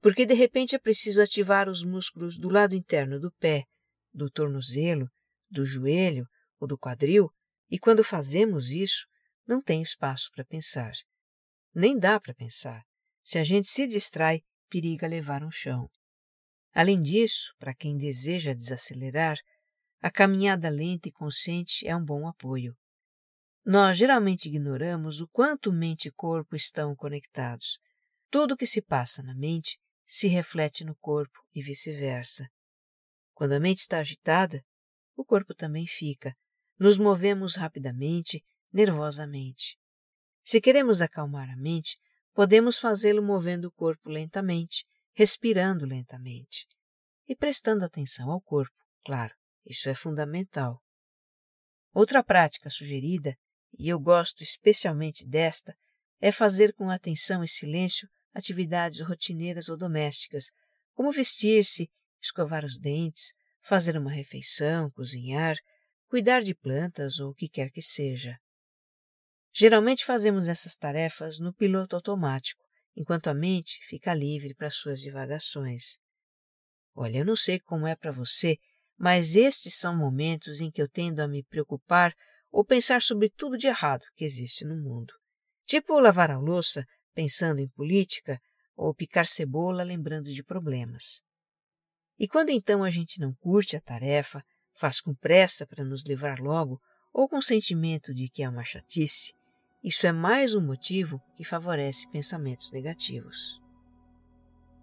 Porque 0.00 0.24
de 0.24 0.34
repente 0.34 0.76
é 0.76 0.78
preciso 0.78 1.20
ativar 1.20 1.68
os 1.68 1.82
músculos 1.82 2.38
do 2.38 2.48
lado 2.48 2.76
interno 2.76 3.18
do 3.18 3.32
pé, 3.32 3.64
do 4.14 4.30
tornozelo, 4.30 5.10
do 5.50 5.66
joelho 5.66 6.28
ou 6.60 6.68
do 6.68 6.78
quadril, 6.78 7.32
e 7.68 7.78
quando 7.78 8.04
fazemos 8.04 8.70
isso, 8.70 9.08
não 9.46 9.62
tem 9.62 9.80
espaço 9.80 10.30
para 10.34 10.44
pensar. 10.44 10.92
Nem 11.74 11.98
dá 11.98 12.18
para 12.18 12.34
pensar. 12.34 12.82
Se 13.22 13.38
a 13.38 13.44
gente 13.44 13.68
se 13.68 13.86
distrai, 13.86 14.42
periga 14.68 15.06
levar 15.06 15.42
um 15.44 15.50
chão. 15.50 15.88
Além 16.72 17.00
disso, 17.00 17.54
para 17.58 17.74
quem 17.74 17.96
deseja 17.96 18.52
desacelerar, 18.52 19.38
a 20.00 20.10
caminhada 20.10 20.68
lenta 20.68 21.08
e 21.08 21.12
consciente 21.12 21.86
é 21.86 21.96
um 21.96 22.04
bom 22.04 22.28
apoio. 22.28 22.76
Nós 23.64 23.98
geralmente 23.98 24.46
ignoramos 24.46 25.20
o 25.20 25.28
quanto 25.28 25.72
mente 25.72 26.08
e 26.08 26.12
corpo 26.12 26.54
estão 26.54 26.94
conectados. 26.94 27.78
Tudo 28.30 28.54
o 28.54 28.56
que 28.56 28.66
se 28.66 28.80
passa 28.80 29.22
na 29.22 29.34
mente 29.34 29.78
se 30.06 30.28
reflete 30.28 30.84
no 30.84 30.94
corpo 30.96 31.38
e 31.54 31.62
vice-versa. 31.62 32.48
Quando 33.34 33.52
a 33.52 33.60
mente 33.60 33.78
está 33.78 33.98
agitada, 33.98 34.62
o 35.16 35.24
corpo 35.24 35.54
também 35.54 35.86
fica. 35.86 36.36
Nos 36.78 36.98
movemos 36.98 37.56
rapidamente 37.56 38.44
nervosamente. 38.76 39.78
Se 40.44 40.60
queremos 40.60 41.00
acalmar 41.00 41.48
a 41.48 41.56
mente, 41.56 41.98
podemos 42.34 42.78
fazê-lo 42.78 43.22
movendo 43.22 43.68
o 43.68 43.72
corpo 43.72 44.10
lentamente, 44.10 44.84
respirando 45.14 45.86
lentamente 45.86 46.66
e 47.26 47.34
prestando 47.34 47.86
atenção 47.86 48.30
ao 48.30 48.40
corpo, 48.40 48.76
claro, 49.02 49.34
isso 49.64 49.88
é 49.88 49.94
fundamental. 49.94 50.82
Outra 51.94 52.22
prática 52.22 52.68
sugerida, 52.68 53.34
e 53.78 53.88
eu 53.88 53.98
gosto 53.98 54.42
especialmente 54.42 55.26
desta, 55.26 55.74
é 56.20 56.30
fazer 56.30 56.74
com 56.74 56.90
atenção 56.90 57.42
e 57.42 57.48
silêncio 57.48 58.06
atividades 58.34 59.00
rotineiras 59.00 59.70
ou 59.70 59.76
domésticas, 59.78 60.50
como 60.92 61.10
vestir-se, 61.10 61.90
escovar 62.20 62.62
os 62.62 62.78
dentes, 62.78 63.32
fazer 63.62 63.96
uma 63.96 64.12
refeição, 64.12 64.90
cozinhar, 64.90 65.56
cuidar 66.08 66.42
de 66.42 66.54
plantas 66.54 67.18
ou 67.18 67.30
o 67.30 67.34
que 67.34 67.48
quer 67.48 67.70
que 67.70 67.80
seja. 67.80 68.38
Geralmente 69.58 70.04
fazemos 70.04 70.48
essas 70.48 70.76
tarefas 70.76 71.38
no 71.38 71.50
piloto 71.50 71.96
automático, 71.96 72.62
enquanto 72.94 73.28
a 73.28 73.34
mente 73.34 73.80
fica 73.88 74.12
livre 74.12 74.54
para 74.54 74.70
suas 74.70 75.00
divagações. 75.00 75.96
Olha, 76.94 77.20
eu 77.20 77.24
não 77.24 77.34
sei 77.34 77.58
como 77.58 77.86
é 77.86 77.96
para 77.96 78.12
você, 78.12 78.58
mas 78.98 79.34
estes 79.34 79.74
são 79.78 79.96
momentos 79.96 80.60
em 80.60 80.70
que 80.70 80.82
eu 80.82 80.86
tendo 80.86 81.20
a 81.20 81.26
me 81.26 81.42
preocupar 81.42 82.12
ou 82.52 82.66
pensar 82.66 83.00
sobre 83.00 83.30
tudo 83.30 83.56
de 83.56 83.66
errado 83.66 84.04
que 84.14 84.26
existe 84.26 84.62
no 84.62 84.76
mundo. 84.76 85.14
Tipo 85.64 85.98
lavar 86.00 86.30
a 86.30 86.38
louça 86.38 86.84
pensando 87.14 87.58
em 87.58 87.68
política 87.70 88.38
ou 88.76 88.94
picar 88.94 89.26
cebola 89.26 89.82
lembrando 89.82 90.34
de 90.34 90.44
problemas. 90.44 91.22
E 92.18 92.28
quando 92.28 92.50
então 92.50 92.84
a 92.84 92.90
gente 92.90 93.18
não 93.18 93.34
curte 93.36 93.74
a 93.74 93.80
tarefa, 93.80 94.44
faz 94.78 95.00
com 95.00 95.14
pressa 95.14 95.66
para 95.66 95.82
nos 95.82 96.04
livrar 96.04 96.42
logo, 96.42 96.78
ou 97.10 97.26
com 97.26 97.38
o 97.38 97.42
sentimento 97.42 98.12
de 98.12 98.28
que 98.28 98.42
é 98.42 98.48
uma 98.48 98.62
chatice, 98.62 99.32
isso 99.86 100.04
é 100.04 100.10
mais 100.10 100.52
um 100.52 100.60
motivo 100.60 101.22
que 101.36 101.44
favorece 101.44 102.08
pensamentos 102.08 102.72
negativos. 102.72 103.62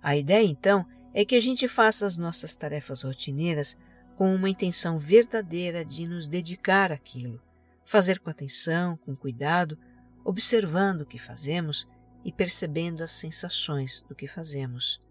A 0.01 0.15
ideia 0.15 0.47
então 0.47 0.87
é 1.13 1.25
que 1.25 1.35
a 1.35 1.41
gente 1.41 1.67
faça 1.67 2.07
as 2.07 2.17
nossas 2.17 2.55
tarefas 2.55 3.03
rotineiras 3.03 3.77
com 4.15 4.33
uma 4.33 4.49
intenção 4.49 4.97
verdadeira 4.97 5.83
de 5.83 6.07
nos 6.07 6.25
dedicar 6.25 6.89
àquilo, 6.89 7.41
fazer 7.83 8.17
com 8.19 8.29
atenção, 8.29 8.95
com 8.95 9.13
cuidado, 9.13 9.77
observando 10.23 11.01
o 11.01 11.05
que 11.05 11.19
fazemos 11.19 11.85
e 12.23 12.31
percebendo 12.31 13.03
as 13.03 13.11
sensações 13.11 14.03
do 14.07 14.15
que 14.15 14.25
fazemos. 14.25 15.01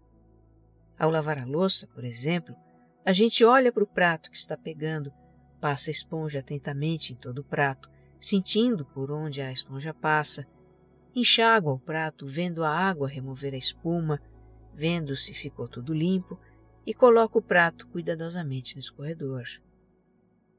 Ao 0.97 1.11
lavar 1.11 1.37
a 1.37 1.45
louça, 1.45 1.85
por 1.85 2.03
exemplo, 2.03 2.55
a 3.05 3.13
gente 3.13 3.45
olha 3.45 3.71
para 3.71 3.83
o 3.83 3.87
prato 3.87 4.31
que 4.31 4.37
está 4.37 4.57
pegando, 4.57 5.13
passa 5.61 5.91
a 5.91 5.93
esponja 5.93 6.39
atentamente 6.39 7.13
em 7.13 7.15
todo 7.15 7.39
o 7.39 7.43
prato, 7.43 7.92
sentindo 8.23 8.85
por 8.85 9.11
onde 9.11 9.41
a 9.41 9.51
esponja 9.51 9.93
passa, 9.93 10.47
enxágua 11.13 11.73
o 11.73 11.79
prato, 11.79 12.25
vendo 12.25 12.63
a 12.63 12.69
água 12.69 13.09
remover 13.09 13.53
a 13.53 13.57
espuma, 13.57 14.17
vendo 14.73 15.13
se 15.17 15.33
ficou 15.33 15.67
tudo 15.67 15.93
limpo 15.93 16.39
e 16.85 16.93
coloca 16.93 17.37
o 17.37 17.41
prato 17.41 17.85
cuidadosamente 17.89 18.75
no 18.75 18.79
escorredor. 18.79 19.43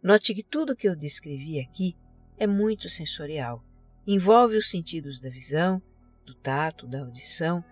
Note 0.02 0.35
que 0.35 0.42
tudo 0.42 0.76
que 0.76 0.87
eu 0.87 0.94
descrevi 0.94 1.59
aqui 1.59 1.97
é 2.37 2.47
muito 2.47 2.90
sensorial. 2.90 3.64
Envolve 4.06 4.59
os 4.59 4.68
sentidos 4.68 5.18
da 5.18 5.30
visão, 5.30 5.80
do 6.26 6.35
tato, 6.35 6.87
da 6.87 7.00
audição, 7.00 7.64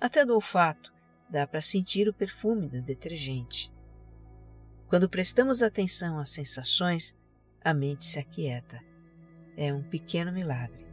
até 0.00 0.24
do 0.24 0.32
olfato. 0.32 0.92
Dá 1.28 1.44
para 1.44 1.60
sentir 1.60 2.08
o 2.08 2.14
perfume 2.14 2.68
do 2.68 2.80
detergente. 2.80 3.68
Quando 4.86 5.10
prestamos 5.10 5.60
atenção 5.60 6.20
às 6.20 6.30
sensações, 6.30 7.16
a 7.60 7.74
mente 7.74 8.04
se 8.04 8.20
aquieta. 8.20 8.89
É 9.60 9.74
um 9.74 9.82
pequeno 9.82 10.32
milagre. 10.32 10.89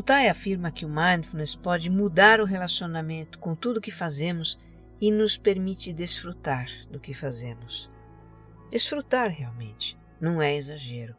O 0.00 0.02
Tai 0.02 0.30
afirma 0.30 0.72
que 0.72 0.86
o 0.86 0.88
mindfulness 0.88 1.54
pode 1.54 1.90
mudar 1.90 2.40
o 2.40 2.46
relacionamento 2.46 3.38
com 3.38 3.54
tudo 3.54 3.82
que 3.82 3.90
fazemos 3.90 4.58
e 4.98 5.10
nos 5.10 5.36
permite 5.36 5.92
desfrutar 5.92 6.70
do 6.90 6.98
que 6.98 7.12
fazemos. 7.12 7.90
Desfrutar 8.70 9.28
realmente, 9.28 9.98
não 10.18 10.40
é 10.40 10.56
exagero. 10.56 11.14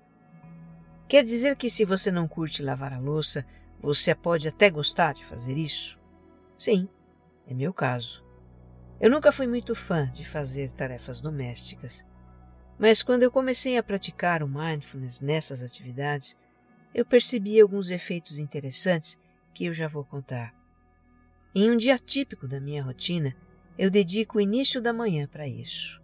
Quer 1.07 1.23
dizer 1.23 1.55
que 1.57 1.69
se 1.69 1.85
você 1.85 2.09
não 2.09 2.27
curte 2.27 2.63
lavar 2.63 2.91
a 2.91 2.97
louça, 2.97 3.45
você 3.79 4.15
pode 4.15 4.47
até 4.47 4.67
gostar 4.67 5.13
de 5.13 5.23
fazer 5.25 5.55
isso? 5.55 5.99
Sim, 6.57 6.89
é 7.45 7.53
meu 7.53 7.71
caso. 7.71 8.25
Eu 8.99 9.11
nunca 9.11 9.31
fui 9.31 9.45
muito 9.45 9.75
fã 9.75 10.11
de 10.11 10.25
fazer 10.25 10.71
tarefas 10.71 11.21
domésticas, 11.21 12.03
mas 12.79 13.03
quando 13.03 13.21
eu 13.21 13.29
comecei 13.29 13.77
a 13.77 13.83
praticar 13.83 14.41
o 14.41 14.47
mindfulness 14.47 15.21
nessas 15.21 15.61
atividades, 15.61 16.35
eu 16.93 17.05
percebi 17.05 17.59
alguns 17.59 17.89
efeitos 17.89 18.37
interessantes 18.37 19.17
que 19.53 19.65
eu 19.65 19.73
já 19.73 19.87
vou 19.87 20.03
contar. 20.03 20.53
Em 21.53 21.69
um 21.69 21.77
dia 21.77 21.97
típico 21.97 22.47
da 22.47 22.59
minha 22.59 22.83
rotina, 22.83 23.35
eu 23.77 23.89
dedico 23.89 24.37
o 24.37 24.41
início 24.41 24.81
da 24.81 24.93
manhã 24.93 25.27
para 25.27 25.47
isso. 25.47 26.01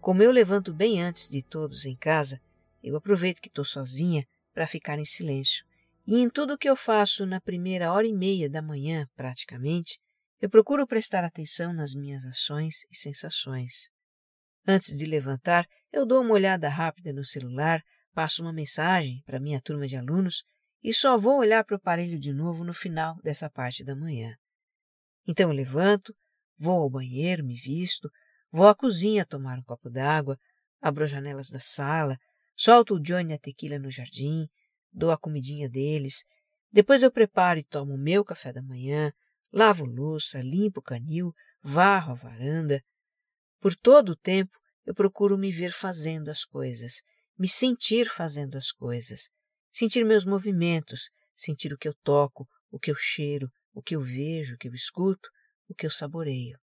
Como 0.00 0.22
eu 0.22 0.30
levanto 0.30 0.72
bem 0.72 1.02
antes 1.02 1.28
de 1.28 1.42
todos 1.42 1.84
em 1.84 1.96
casa, 1.96 2.40
eu 2.82 2.96
aproveito 2.96 3.40
que 3.40 3.48
estou 3.48 3.64
sozinha 3.64 4.26
para 4.54 4.66
ficar 4.66 4.98
em 4.98 5.04
silêncio. 5.04 5.64
E 6.06 6.16
em 6.16 6.28
tudo 6.28 6.58
que 6.58 6.68
eu 6.68 6.74
faço 6.74 7.26
na 7.26 7.40
primeira 7.40 7.92
hora 7.92 8.06
e 8.06 8.12
meia 8.12 8.48
da 8.48 8.62
manhã, 8.62 9.06
praticamente, 9.14 10.00
eu 10.40 10.48
procuro 10.48 10.86
prestar 10.86 11.22
atenção 11.22 11.72
nas 11.72 11.94
minhas 11.94 12.24
ações 12.24 12.86
e 12.90 12.96
sensações. 12.96 13.90
Antes 14.66 14.96
de 14.96 15.04
levantar, 15.04 15.66
eu 15.92 16.06
dou 16.06 16.22
uma 16.22 16.32
olhada 16.32 16.68
rápida 16.68 17.12
no 17.12 17.24
celular 17.24 17.82
passo 18.20 18.42
uma 18.42 18.52
mensagem 18.52 19.22
para 19.24 19.40
minha 19.40 19.62
turma 19.62 19.86
de 19.86 19.96
alunos 19.96 20.44
e 20.84 20.92
só 20.92 21.16
vou 21.16 21.38
olhar 21.38 21.64
para 21.64 21.72
o 21.72 21.78
aparelho 21.78 22.20
de 22.20 22.34
novo 22.34 22.64
no 22.64 22.74
final 22.74 23.16
dessa 23.22 23.48
parte 23.48 23.82
da 23.82 23.96
manhã. 23.96 24.36
Então 25.26 25.48
eu 25.48 25.56
levanto, 25.56 26.14
vou 26.58 26.82
ao 26.82 26.90
banheiro, 26.90 27.42
me 27.42 27.54
visto, 27.54 28.10
vou 28.52 28.68
à 28.68 28.74
cozinha 28.74 29.24
tomar 29.24 29.58
um 29.58 29.62
copo 29.62 29.88
d'água, 29.88 30.38
abro 30.82 31.04
as 31.04 31.10
janelas 31.10 31.48
da 31.48 31.58
sala, 31.58 32.18
solto 32.54 32.96
o 32.96 33.00
Johnny 33.00 33.32
a 33.32 33.38
tequila 33.38 33.78
no 33.78 33.90
jardim, 33.90 34.46
dou 34.92 35.10
a 35.10 35.16
comidinha 35.16 35.66
deles, 35.66 36.22
depois 36.70 37.02
eu 37.02 37.10
preparo 37.10 37.58
e 37.58 37.64
tomo 37.64 37.94
o 37.94 37.98
meu 37.98 38.22
café 38.22 38.52
da 38.52 38.60
manhã, 38.60 39.10
lavo 39.50 39.86
louça, 39.86 40.42
limpo 40.42 40.80
o 40.80 40.82
canil, 40.82 41.32
varro 41.62 42.12
a 42.12 42.16
varanda. 42.16 42.84
Por 43.58 43.74
todo 43.74 44.10
o 44.10 44.16
tempo 44.16 44.58
eu 44.84 44.94
procuro 44.94 45.38
me 45.38 45.50
ver 45.50 45.72
fazendo 45.72 46.28
as 46.28 46.44
coisas 46.44 47.00
me 47.40 47.48
sentir 47.48 48.06
fazendo 48.10 48.58
as 48.58 48.70
coisas, 48.70 49.30
sentir 49.72 50.04
meus 50.04 50.26
movimentos, 50.26 51.08
sentir 51.34 51.72
o 51.72 51.78
que 51.78 51.88
eu 51.88 51.94
toco, 52.04 52.46
o 52.70 52.78
que 52.78 52.90
eu 52.90 52.94
cheiro, 52.94 53.50
o 53.72 53.82
que 53.82 53.96
eu 53.96 54.02
vejo, 54.02 54.56
o 54.56 54.58
que 54.58 54.68
eu 54.68 54.74
escuto, 54.74 55.26
o 55.66 55.74
que 55.74 55.86
eu 55.86 55.90
saboreio. 55.90 56.58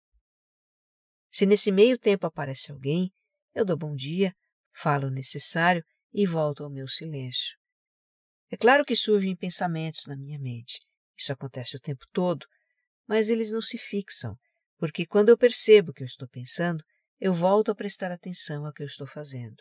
Se 1.33 1.47
nesse 1.47 1.73
meio 1.73 1.99
tempo 1.99 2.27
aparece 2.27 2.71
alguém, 2.71 3.11
eu 3.55 3.65
dou 3.65 3.75
bom 3.75 3.95
dia, 3.95 4.35
falo 4.75 5.07
o 5.07 5.11
necessário 5.11 5.83
e 6.13 6.27
volto 6.27 6.63
ao 6.63 6.69
meu 6.69 6.87
silêncio. 6.87 7.57
É 8.51 8.57
claro 8.59 8.85
que 8.85 8.95
surgem 8.95 9.35
pensamentos 9.35 10.05
na 10.07 10.15
minha 10.15 10.39
mente. 10.39 10.79
Isso 11.17 11.33
acontece 11.33 11.75
o 11.75 11.81
tempo 11.81 12.05
todo, 12.13 12.47
mas 13.09 13.31
eles 13.31 13.51
não 13.51 13.63
se 13.63 13.79
fixam, 13.79 14.37
porque 14.77 15.07
quando 15.07 15.31
eu 15.31 15.39
percebo 15.39 15.95
que 15.95 16.03
eu 16.03 16.07
estou 16.07 16.29
pensando, 16.29 16.85
eu 17.19 17.33
volto 17.33 17.71
a 17.71 17.75
prestar 17.75 18.13
atenção 18.13 18.67
ao 18.67 18.75
que 18.75 18.83
eu 18.83 18.87
estou 18.87 19.07
fazendo. 19.07 19.57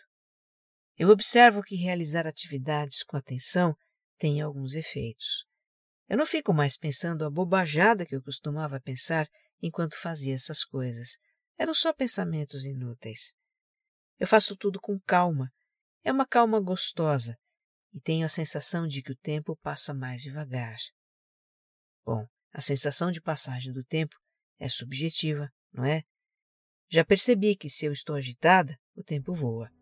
Eu 0.98 1.10
observo 1.10 1.62
que 1.62 1.76
realizar 1.76 2.26
atividades 2.26 3.04
com 3.04 3.18
atenção 3.18 3.76
tem 4.18 4.40
alguns 4.42 4.74
efeitos. 4.74 5.46
Eu 6.08 6.18
não 6.18 6.26
fico 6.26 6.54
mais 6.54 6.78
pensando 6.78 7.26
a 7.26 7.30
bobajada 7.30 8.06
que 8.06 8.16
eu 8.16 8.24
costumava 8.24 8.80
pensar 8.80 9.28
enquanto 9.62 10.00
fazia 10.00 10.36
essas 10.36 10.64
coisas. 10.64 11.18
Eram 11.58 11.74
só 11.74 11.92
pensamentos 11.92 12.64
inúteis. 12.64 13.34
Eu 14.18 14.28
faço 14.28 14.56
tudo 14.56 14.80
com 14.80 15.00
calma. 15.00 15.52
É 16.04 16.12
uma 16.12 16.26
calma 16.26 16.62
gostosa 16.62 17.38
e 17.92 18.00
tenho 18.00 18.26
a 18.26 18.30
sensação 18.30 18.88
de 18.88 19.02
que 19.02 19.12
o 19.12 19.18
tempo 19.18 19.58
passa 19.58 19.94
mais 19.94 20.22
devagar. 20.22 20.78
Bom, 22.06 22.26
a 22.54 22.62
sensação 22.62 23.12
de 23.12 23.20
passagem 23.20 23.74
do 23.74 23.84
tempo 23.84 24.16
é 24.60 24.70
subjetiva, 24.70 25.52
não 25.74 25.84
é? 25.84 26.04
Já 26.90 27.04
percebi 27.04 27.56
que 27.56 27.70
se 27.70 27.86
eu 27.86 27.92
estou 27.92 28.16
agitada, 28.16 28.80
o 28.96 29.04
tempo 29.04 29.34
voa. 29.34 29.75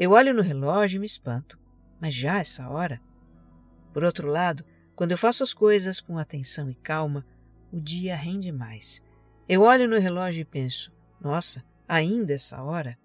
Eu 0.00 0.12
olho 0.12 0.32
no 0.32 0.40
relógio 0.40 0.96
e 0.96 1.00
me 1.00 1.04
espanto. 1.04 1.58
Mas 2.00 2.14
já 2.14 2.38
essa 2.38 2.66
hora? 2.70 2.98
Por 3.92 4.02
outro 4.02 4.28
lado, 4.28 4.64
quando 4.96 5.10
eu 5.10 5.18
faço 5.18 5.42
as 5.42 5.52
coisas 5.52 6.00
com 6.00 6.16
atenção 6.16 6.70
e 6.70 6.74
calma, 6.74 7.26
o 7.70 7.78
dia 7.78 8.16
rende 8.16 8.50
mais. 8.50 9.02
Eu 9.46 9.60
olho 9.60 9.86
no 9.86 9.98
relógio 9.98 10.40
e 10.40 10.44
penso: 10.46 10.90
nossa, 11.20 11.62
ainda 11.86 12.32
essa 12.32 12.62
hora? 12.62 12.98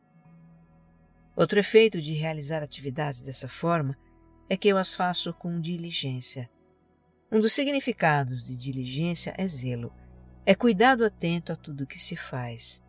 Outro 1.35 1.59
efeito 1.59 1.99
de 1.99 2.13
realizar 2.13 2.63
atividades 2.63 3.21
dessa 3.21 3.49
forma 3.49 3.97
é 4.49 4.55
que 4.55 4.69
eu 4.69 4.77
as 4.77 4.95
faço 4.95 5.33
com 5.33 5.59
diligência. 5.59 6.49
Um 7.29 7.41
dos 7.41 7.51
significados 7.51 8.47
de 8.47 8.55
diligência 8.55 9.33
é 9.37 9.45
zelo, 9.49 9.93
é 10.45 10.55
cuidado 10.55 11.03
atento 11.03 11.51
a 11.51 11.57
tudo 11.57 11.85
que 11.85 11.99
se 11.99 12.15
faz. 12.15 12.81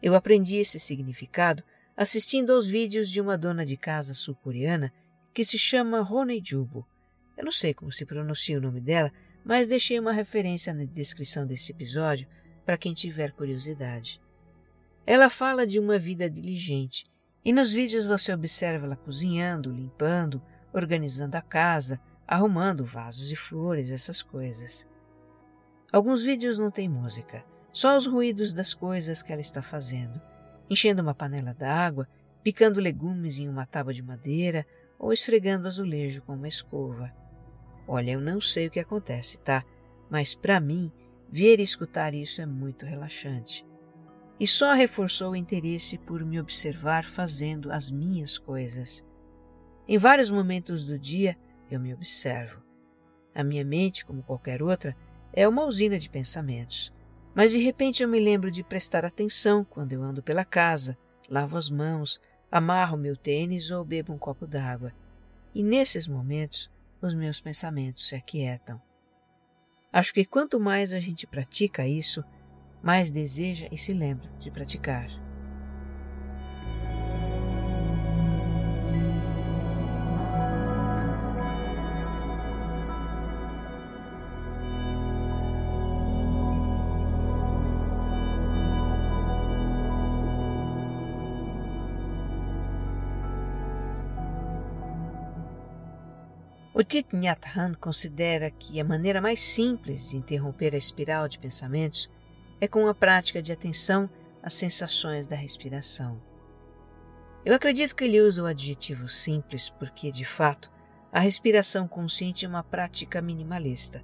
Eu 0.00 0.14
aprendi 0.14 0.56
esse 0.56 0.80
significado 0.80 1.62
assistindo 1.98 2.52
aos 2.52 2.68
vídeos 2.68 3.10
de 3.10 3.20
uma 3.20 3.36
dona 3.36 3.66
de 3.66 3.76
casa 3.76 4.14
sul-coreana 4.14 4.92
que 5.34 5.44
se 5.44 5.58
chama 5.58 6.00
Rone 6.00 6.40
Jubo. 6.40 6.86
Eu 7.36 7.44
não 7.44 7.50
sei 7.50 7.74
como 7.74 7.90
se 7.90 8.06
pronuncia 8.06 8.56
o 8.56 8.60
nome 8.60 8.80
dela, 8.80 9.10
mas 9.44 9.66
deixei 9.66 9.98
uma 9.98 10.12
referência 10.12 10.72
na 10.72 10.84
descrição 10.84 11.44
desse 11.44 11.72
episódio 11.72 12.28
para 12.64 12.78
quem 12.78 12.94
tiver 12.94 13.32
curiosidade. 13.32 14.22
Ela 15.04 15.28
fala 15.28 15.66
de 15.66 15.80
uma 15.80 15.98
vida 15.98 16.30
diligente 16.30 17.04
e 17.44 17.52
nos 17.52 17.72
vídeos 17.72 18.06
você 18.06 18.32
observa 18.32 18.86
ela 18.86 18.96
cozinhando, 18.96 19.72
limpando, 19.72 20.40
organizando 20.72 21.36
a 21.36 21.42
casa, 21.42 22.00
arrumando 22.28 22.84
vasos 22.84 23.28
de 23.28 23.34
flores, 23.34 23.90
essas 23.90 24.22
coisas. 24.22 24.86
Alguns 25.90 26.22
vídeos 26.22 26.60
não 26.60 26.70
têm 26.70 26.88
música, 26.88 27.44
só 27.72 27.98
os 27.98 28.06
ruídos 28.06 28.54
das 28.54 28.72
coisas 28.72 29.20
que 29.20 29.32
ela 29.32 29.40
está 29.40 29.62
fazendo, 29.62 30.22
enchendo 30.68 31.02
uma 31.02 31.14
panela 31.14 31.54
d'água, 31.54 32.08
picando 32.42 32.80
legumes 32.80 33.38
em 33.38 33.48
uma 33.48 33.66
tábua 33.66 33.92
de 33.92 34.02
madeira 34.02 34.66
ou 34.98 35.12
esfregando 35.12 35.66
azulejo 35.66 36.22
com 36.22 36.34
uma 36.34 36.48
escova. 36.48 37.12
Olha, 37.86 38.12
eu 38.12 38.20
não 38.20 38.40
sei 38.40 38.66
o 38.66 38.70
que 38.70 38.80
acontece, 38.80 39.38
tá? 39.40 39.64
Mas 40.10 40.34
para 40.34 40.60
mim, 40.60 40.92
ver 41.30 41.60
e 41.60 41.62
escutar 41.62 42.14
isso 42.14 42.40
é 42.40 42.46
muito 42.46 42.84
relaxante. 42.84 43.66
E 44.40 44.46
só 44.46 44.72
reforçou 44.72 45.32
o 45.32 45.36
interesse 45.36 45.98
por 45.98 46.24
me 46.24 46.40
observar 46.40 47.04
fazendo 47.04 47.72
as 47.72 47.90
minhas 47.90 48.38
coisas. 48.38 49.04
Em 49.86 49.98
vários 49.98 50.30
momentos 50.30 50.84
do 50.84 50.98
dia, 50.98 51.36
eu 51.70 51.80
me 51.80 51.92
observo. 51.92 52.62
A 53.34 53.42
minha 53.42 53.64
mente, 53.64 54.04
como 54.04 54.22
qualquer 54.22 54.62
outra, 54.62 54.96
é 55.32 55.46
uma 55.48 55.64
usina 55.64 55.98
de 55.98 56.08
pensamentos. 56.08 56.92
Mas 57.38 57.52
de 57.52 57.58
repente 57.58 58.02
eu 58.02 58.08
me 58.08 58.18
lembro 58.18 58.50
de 58.50 58.64
prestar 58.64 59.04
atenção 59.04 59.62
quando 59.62 59.92
eu 59.92 60.02
ando 60.02 60.20
pela 60.20 60.44
casa, 60.44 60.98
lavo 61.28 61.56
as 61.56 61.70
mãos, 61.70 62.20
amarro 62.50 62.98
meu 62.98 63.16
tênis 63.16 63.70
ou 63.70 63.84
bebo 63.84 64.12
um 64.12 64.18
copo 64.18 64.44
d'água. 64.44 64.92
E 65.54 65.62
nesses 65.62 66.08
momentos 66.08 66.68
os 67.00 67.14
meus 67.14 67.40
pensamentos 67.40 68.08
se 68.08 68.16
aquietam. 68.16 68.82
Acho 69.92 70.12
que 70.12 70.24
quanto 70.24 70.58
mais 70.58 70.92
a 70.92 70.98
gente 70.98 71.28
pratica 71.28 71.86
isso, 71.86 72.24
mais 72.82 73.12
deseja 73.12 73.68
e 73.70 73.78
se 73.78 73.92
lembra 73.92 74.28
de 74.40 74.50
praticar. 74.50 75.27
O 96.78 96.84
Thich 96.84 97.08
Nhat 97.12 97.40
Hanh 97.56 97.74
considera 97.74 98.52
que 98.52 98.80
a 98.80 98.84
maneira 98.84 99.20
mais 99.20 99.40
simples 99.40 100.10
de 100.10 100.16
interromper 100.16 100.76
a 100.76 100.78
espiral 100.78 101.26
de 101.26 101.36
pensamentos 101.36 102.08
é 102.60 102.68
com 102.68 102.86
a 102.86 102.94
prática 102.94 103.42
de 103.42 103.50
atenção 103.50 104.08
às 104.40 104.54
sensações 104.54 105.26
da 105.26 105.34
respiração. 105.34 106.22
Eu 107.44 107.52
acredito 107.52 107.96
que 107.96 108.04
ele 108.04 108.20
usa 108.20 108.44
o 108.44 108.46
adjetivo 108.46 109.08
simples 109.08 109.68
porque, 109.68 110.12
de 110.12 110.24
fato, 110.24 110.70
a 111.10 111.18
respiração 111.18 111.88
consciente 111.88 112.46
é 112.46 112.48
uma 112.48 112.62
prática 112.62 113.20
minimalista. 113.20 114.00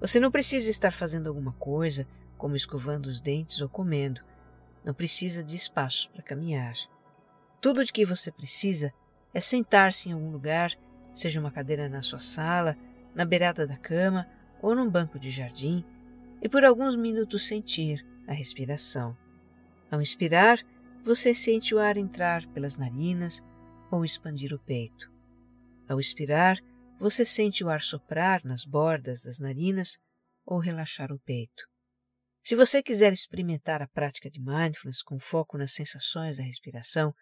Você 0.00 0.20
não 0.20 0.30
precisa 0.30 0.70
estar 0.70 0.92
fazendo 0.92 1.26
alguma 1.26 1.54
coisa, 1.54 2.06
como 2.38 2.54
escovando 2.54 3.06
os 3.06 3.20
dentes 3.20 3.60
ou 3.60 3.68
comendo. 3.68 4.20
Não 4.84 4.94
precisa 4.94 5.42
de 5.42 5.56
espaço 5.56 6.08
para 6.10 6.22
caminhar. 6.22 6.74
Tudo 7.60 7.84
de 7.84 7.92
que 7.92 8.06
você 8.06 8.30
precisa 8.30 8.94
é 9.34 9.40
sentar-se 9.40 10.10
em 10.10 10.12
algum 10.12 10.30
lugar 10.30 10.78
seja 11.14 11.40
uma 11.40 11.50
cadeira 11.50 11.88
na 11.88 12.02
sua 12.02 12.18
sala, 12.18 12.76
na 13.14 13.24
beirada 13.24 13.66
da 13.66 13.76
cama 13.76 14.26
ou 14.60 14.74
num 14.74 14.90
banco 14.90 15.18
de 15.18 15.30
jardim, 15.30 15.84
e 16.42 16.48
por 16.48 16.64
alguns 16.64 16.96
minutos 16.96 17.46
sentir 17.46 18.04
a 18.26 18.32
respiração. 18.32 19.16
Ao 19.90 20.00
inspirar, 20.02 20.58
você 21.04 21.34
sente 21.34 21.74
o 21.74 21.78
ar 21.78 21.96
entrar 21.96 22.46
pelas 22.48 22.76
narinas 22.76 23.42
ou 23.90 24.04
expandir 24.04 24.52
o 24.52 24.58
peito. 24.58 25.10
Ao 25.88 26.00
expirar, 26.00 26.58
você 26.98 27.24
sente 27.24 27.62
o 27.62 27.68
ar 27.68 27.82
soprar 27.82 28.42
nas 28.44 28.64
bordas 28.64 29.22
das 29.22 29.38
narinas 29.38 29.98
ou 30.44 30.58
relaxar 30.58 31.12
o 31.12 31.18
peito. 31.20 31.62
Se 32.42 32.54
você 32.54 32.82
quiser 32.82 33.12
experimentar 33.12 33.80
a 33.80 33.88
prática 33.88 34.30
de 34.30 34.40
mindfulness 34.40 35.02
com 35.02 35.18
foco 35.18 35.56
nas 35.56 35.72
sensações 35.72 36.36
da 36.36 36.42
respiração, 36.42 37.14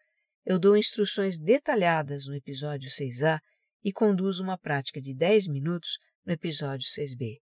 eu 0.44 0.58
dou 0.58 0.76
instruções 0.76 1.38
detalhadas 1.38 2.26
no 2.26 2.34
episódio 2.34 2.90
6A 2.90 3.38
e 3.82 3.92
conduz 3.92 4.40
uma 4.40 4.58
prática 4.58 5.00
de 5.00 5.14
10 5.14 5.48
minutos 5.48 5.98
no 6.24 6.32
episódio 6.32 6.86
6b. 6.88 7.40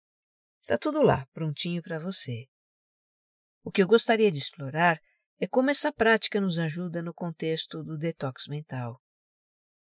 Está 0.60 0.76
tudo 0.78 1.02
lá, 1.02 1.26
prontinho 1.32 1.82
para 1.82 1.98
você. 1.98 2.46
O 3.62 3.70
que 3.70 3.82
eu 3.82 3.86
gostaria 3.86 4.30
de 4.30 4.38
explorar 4.38 5.00
é 5.38 5.46
como 5.46 5.70
essa 5.70 5.92
prática 5.92 6.40
nos 6.40 6.58
ajuda 6.58 7.02
no 7.02 7.14
contexto 7.14 7.82
do 7.82 7.96
detox 7.96 8.46
mental. 8.46 9.00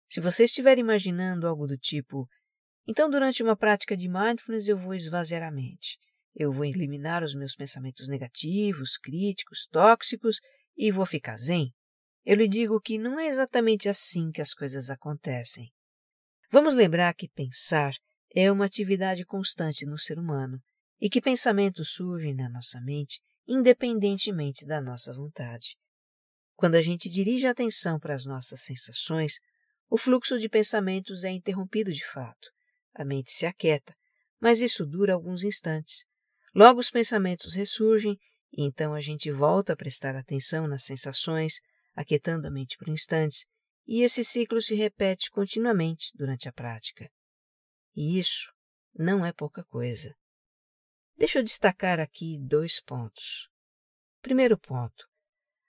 Se 0.09 0.19
você 0.19 0.45
estiver 0.45 0.77
imaginando 0.77 1.47
algo 1.47 1.67
do 1.67 1.77
tipo, 1.77 2.27
então 2.87 3.09
durante 3.09 3.43
uma 3.43 3.55
prática 3.55 3.95
de 3.95 4.07
mindfulness 4.07 4.67
eu 4.67 4.77
vou 4.77 4.93
esvaziar 4.93 5.43
a 5.43 5.51
mente, 5.51 5.97
eu 6.35 6.51
vou 6.51 6.65
eliminar 6.65 7.23
os 7.23 7.33
meus 7.33 7.55
pensamentos 7.55 8.07
negativos, 8.07 8.97
críticos, 8.97 9.67
tóxicos 9.69 10.39
e 10.77 10.91
vou 10.91 11.05
ficar 11.05 11.37
zen, 11.37 11.73
eu 12.27 12.35
lhe 12.35 12.45
digo 12.45 12.81
que 12.81 12.97
não 12.97 13.17
é 13.17 13.27
exatamente 13.27 13.87
assim 13.87 14.31
que 14.31 14.41
as 14.41 14.53
coisas 14.53 14.89
acontecem. 14.89 15.71
Vamos 16.49 16.75
lembrar 16.75 17.13
que 17.13 17.27
pensar 17.27 17.93
é 18.33 18.49
uma 18.49 18.65
atividade 18.65 19.25
constante 19.25 19.85
no 19.85 19.97
ser 19.97 20.17
humano 20.17 20.61
e 20.99 21.09
que 21.09 21.21
pensamentos 21.21 21.93
surgem 21.93 22.33
na 22.33 22.49
nossa 22.49 22.79
mente 22.79 23.21
independentemente 23.45 24.65
da 24.65 24.81
nossa 24.81 25.13
vontade. 25.13 25.77
Quando 26.55 26.75
a 26.75 26.81
gente 26.81 27.09
dirige 27.09 27.47
a 27.47 27.51
atenção 27.51 27.99
para 27.99 28.15
as 28.15 28.25
nossas 28.25 28.61
sensações, 28.61 29.39
o 29.89 29.97
fluxo 29.97 30.39
de 30.39 30.49
pensamentos 30.49 31.23
é 31.23 31.29
interrompido 31.29 31.91
de 31.91 32.05
fato. 32.05 32.49
A 32.93 33.05
mente 33.05 33.31
se 33.31 33.45
aquieta, 33.45 33.95
mas 34.39 34.61
isso 34.61 34.85
dura 34.85 35.13
alguns 35.13 35.43
instantes. 35.43 36.05
Logo 36.53 36.79
os 36.79 36.89
pensamentos 36.89 37.53
ressurgem 37.55 38.17
e 38.51 38.65
então 38.65 38.93
a 38.93 39.01
gente 39.01 39.29
volta 39.31 39.73
a 39.73 39.77
prestar 39.77 40.15
atenção 40.15 40.67
nas 40.67 40.83
sensações, 40.83 41.59
aquietando 41.95 42.47
a 42.47 42.51
mente 42.51 42.77
por 42.77 42.89
instantes 42.89 43.45
e 43.87 44.01
esse 44.01 44.23
ciclo 44.23 44.61
se 44.61 44.75
repete 44.75 45.31
continuamente 45.31 46.11
durante 46.15 46.49
a 46.49 46.53
prática. 46.53 47.09
E 47.95 48.19
isso 48.19 48.51
não 48.93 49.25
é 49.25 49.31
pouca 49.31 49.63
coisa. 49.63 50.13
Deixa 51.15 51.39
eu 51.39 51.43
destacar 51.43 51.99
aqui 51.99 52.37
dois 52.39 52.81
pontos. 52.81 53.49
Primeiro 54.21 54.57
ponto. 54.57 55.07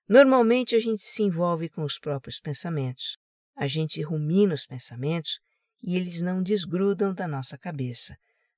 Normalmente 0.09 0.74
a 0.74 0.78
gente 0.78 1.02
se 1.02 1.22
envolve 1.22 1.68
com 1.68 1.85
os 1.85 1.98
próprios 1.98 2.40
pensamentos. 2.40 3.16
A 3.54 3.66
gente 3.66 4.02
rumina 4.02 4.54
os 4.54 4.66
pensamentos 4.66 5.38
e 5.83 5.96
eles 5.96 6.20
não 6.20 6.42
desgrudam 6.42 7.14
da 7.14 7.28
nossa 7.28 7.57
cabeça, 7.57 8.16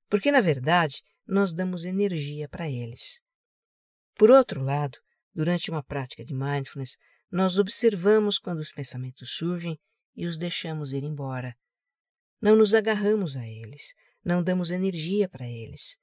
porque 0.09 0.31
na 0.31 0.41
verdade 0.41 1.03
nós 1.25 1.53
damos 1.53 1.85
energia 1.85 2.49
para 2.49 2.69
eles. 2.69 3.21
Por 4.15 4.29
outro 4.29 4.61
lado, 4.61 4.97
durante 5.33 5.69
uma 5.69 5.83
prática 5.83 6.25
de 6.25 6.33
mindfulness, 6.33 6.97
nós 7.31 7.57
observamos 7.57 8.37
quando 8.37 8.59
os 8.59 8.71
pensamentos 8.71 9.31
surgem 9.31 9.79
e 10.15 10.27
os 10.27 10.37
deixamos 10.37 10.91
ir 10.91 11.03
embora. 11.03 11.55
Não 12.41 12.55
nos 12.55 12.73
agarramos 12.73 13.37
a 13.37 13.47
eles, 13.47 13.93
não 14.23 14.43
damos 14.43 14.69
energia 14.69 15.29
para 15.29 15.47
eles. 15.47 15.97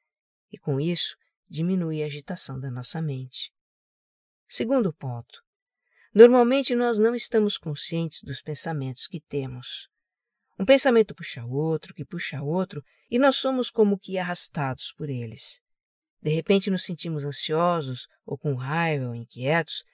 E 0.50 0.56
com 0.56 0.80
isso, 0.80 1.14
diminui 1.46 2.02
a 2.02 2.06
agitação 2.06 2.58
da 2.58 2.70
nossa 2.70 3.02
mente. 3.02 3.52
Segundo 4.48 4.92
ponto. 4.94 5.42
Normalmente 6.14 6.74
nós 6.74 6.98
não 6.98 7.14
estamos 7.14 7.58
conscientes 7.58 8.22
dos 8.22 8.40
pensamentos 8.40 9.06
que 9.06 9.20
temos. 9.20 9.88
Um 10.58 10.64
pensamento 10.64 11.14
puxa 11.14 11.44
outro, 11.44 11.92
que 11.92 12.04
puxa 12.04 12.42
outro, 12.42 12.82
e 13.10 13.18
nós 13.18 13.36
somos 13.36 13.70
como 13.70 13.98
que 13.98 14.18
arrastados 14.18 14.92
por 14.96 15.10
eles. 15.10 15.60
De 16.20 16.30
repente 16.30 16.70
nos 16.70 16.84
sentimos 16.84 17.24
ansiosos, 17.24 18.08
ou 18.24 18.38
com 18.38 18.54
raiva, 18.54 19.08
ou 19.08 19.14
inquietos, 19.14 19.84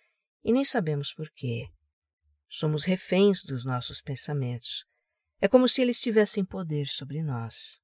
e 0.44 0.52
nem 0.52 0.64
sabemos 0.64 1.14
por 1.14 1.30
quê. 1.30 1.68
Somos 2.48 2.84
reféns 2.84 3.42
dos 3.42 3.64
nossos 3.64 4.02
pensamentos. 4.02 4.84
É 5.40 5.48
como 5.48 5.68
se 5.68 5.80
eles 5.80 6.00
tivessem 6.00 6.44
poder 6.44 6.86
sobre 6.86 7.22
nós. 7.22 7.80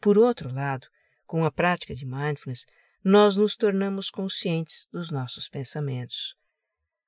Por 0.00 0.18
outro 0.18 0.52
lado, 0.52 0.86
com 1.24 1.44
a 1.44 1.50
prática 1.50 1.94
de 1.94 2.04
mindfulness, 2.04 2.66
nós 3.02 3.36
nos 3.36 3.56
tornamos 3.56 4.10
conscientes 4.10 4.86
dos 4.92 5.10
nossos 5.10 5.48
pensamentos. 5.48 6.34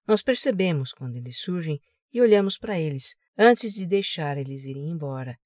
Nós 0.06 0.22
percebemos 0.22 0.92
quando 0.92 1.16
eles 1.16 1.40
surgem 1.40 1.80
e 2.12 2.20
olhamos 2.20 2.56
para 2.56 2.78
eles 2.78 3.14
antes 3.36 3.74
de 3.74 3.86
deixar 3.86 4.38
eles 4.38 4.64
irem 4.64 4.88
embora. 4.88 5.38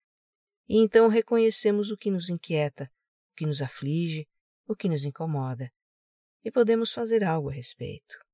E 0.69 0.79
então 0.79 1.09
reconhecemos 1.09 1.91
o 1.91 1.97
que 1.97 2.11
nos 2.11 2.29
inquieta, 2.29 2.91
o 3.33 3.35
que 3.37 3.47
nos 3.47 3.63
aflige, 3.63 4.29
o 4.67 4.75
que 4.75 4.89
nos 4.89 5.05
incomoda. 5.05 5.71
E 6.45 6.51
podemos 6.51 6.93
fazer 6.93 7.25
algo 7.25 7.51
a 7.51 7.53
respeito. 7.53 8.26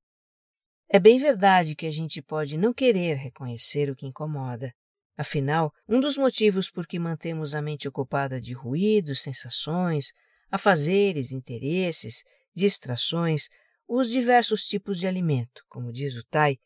É 0.93 0.99
bem 0.99 1.19
verdade 1.19 1.75
que 1.75 1.85
a 1.85 1.91
gente 1.91 2.21
pode 2.21 2.57
não 2.57 2.73
querer 2.73 3.15
reconhecer 3.15 3.89
o 3.89 3.95
que 3.95 4.05
incomoda, 4.05 4.73
Afinal, 5.15 5.71
um 5.87 5.99
dos 5.99 6.17
motivos 6.17 6.71
por 6.71 6.87
que 6.87 6.97
mantemos 6.97 7.53
a 7.53 7.61
mente 7.61 7.87
ocupada 7.87 8.41
de 8.41 8.53
ruídos, 8.53 9.21
sensações, 9.21 10.11
afazeres, 10.49 11.31
interesses, 11.31 12.23
distrações, 12.55 13.47
os 13.87 14.09
diversos 14.09 14.65
tipos 14.65 14.99
de 14.99 15.05
alimento, 15.05 15.63
como 15.69 15.91
diz 15.91 16.15
o 16.15 16.23
Tai, 16.23 16.57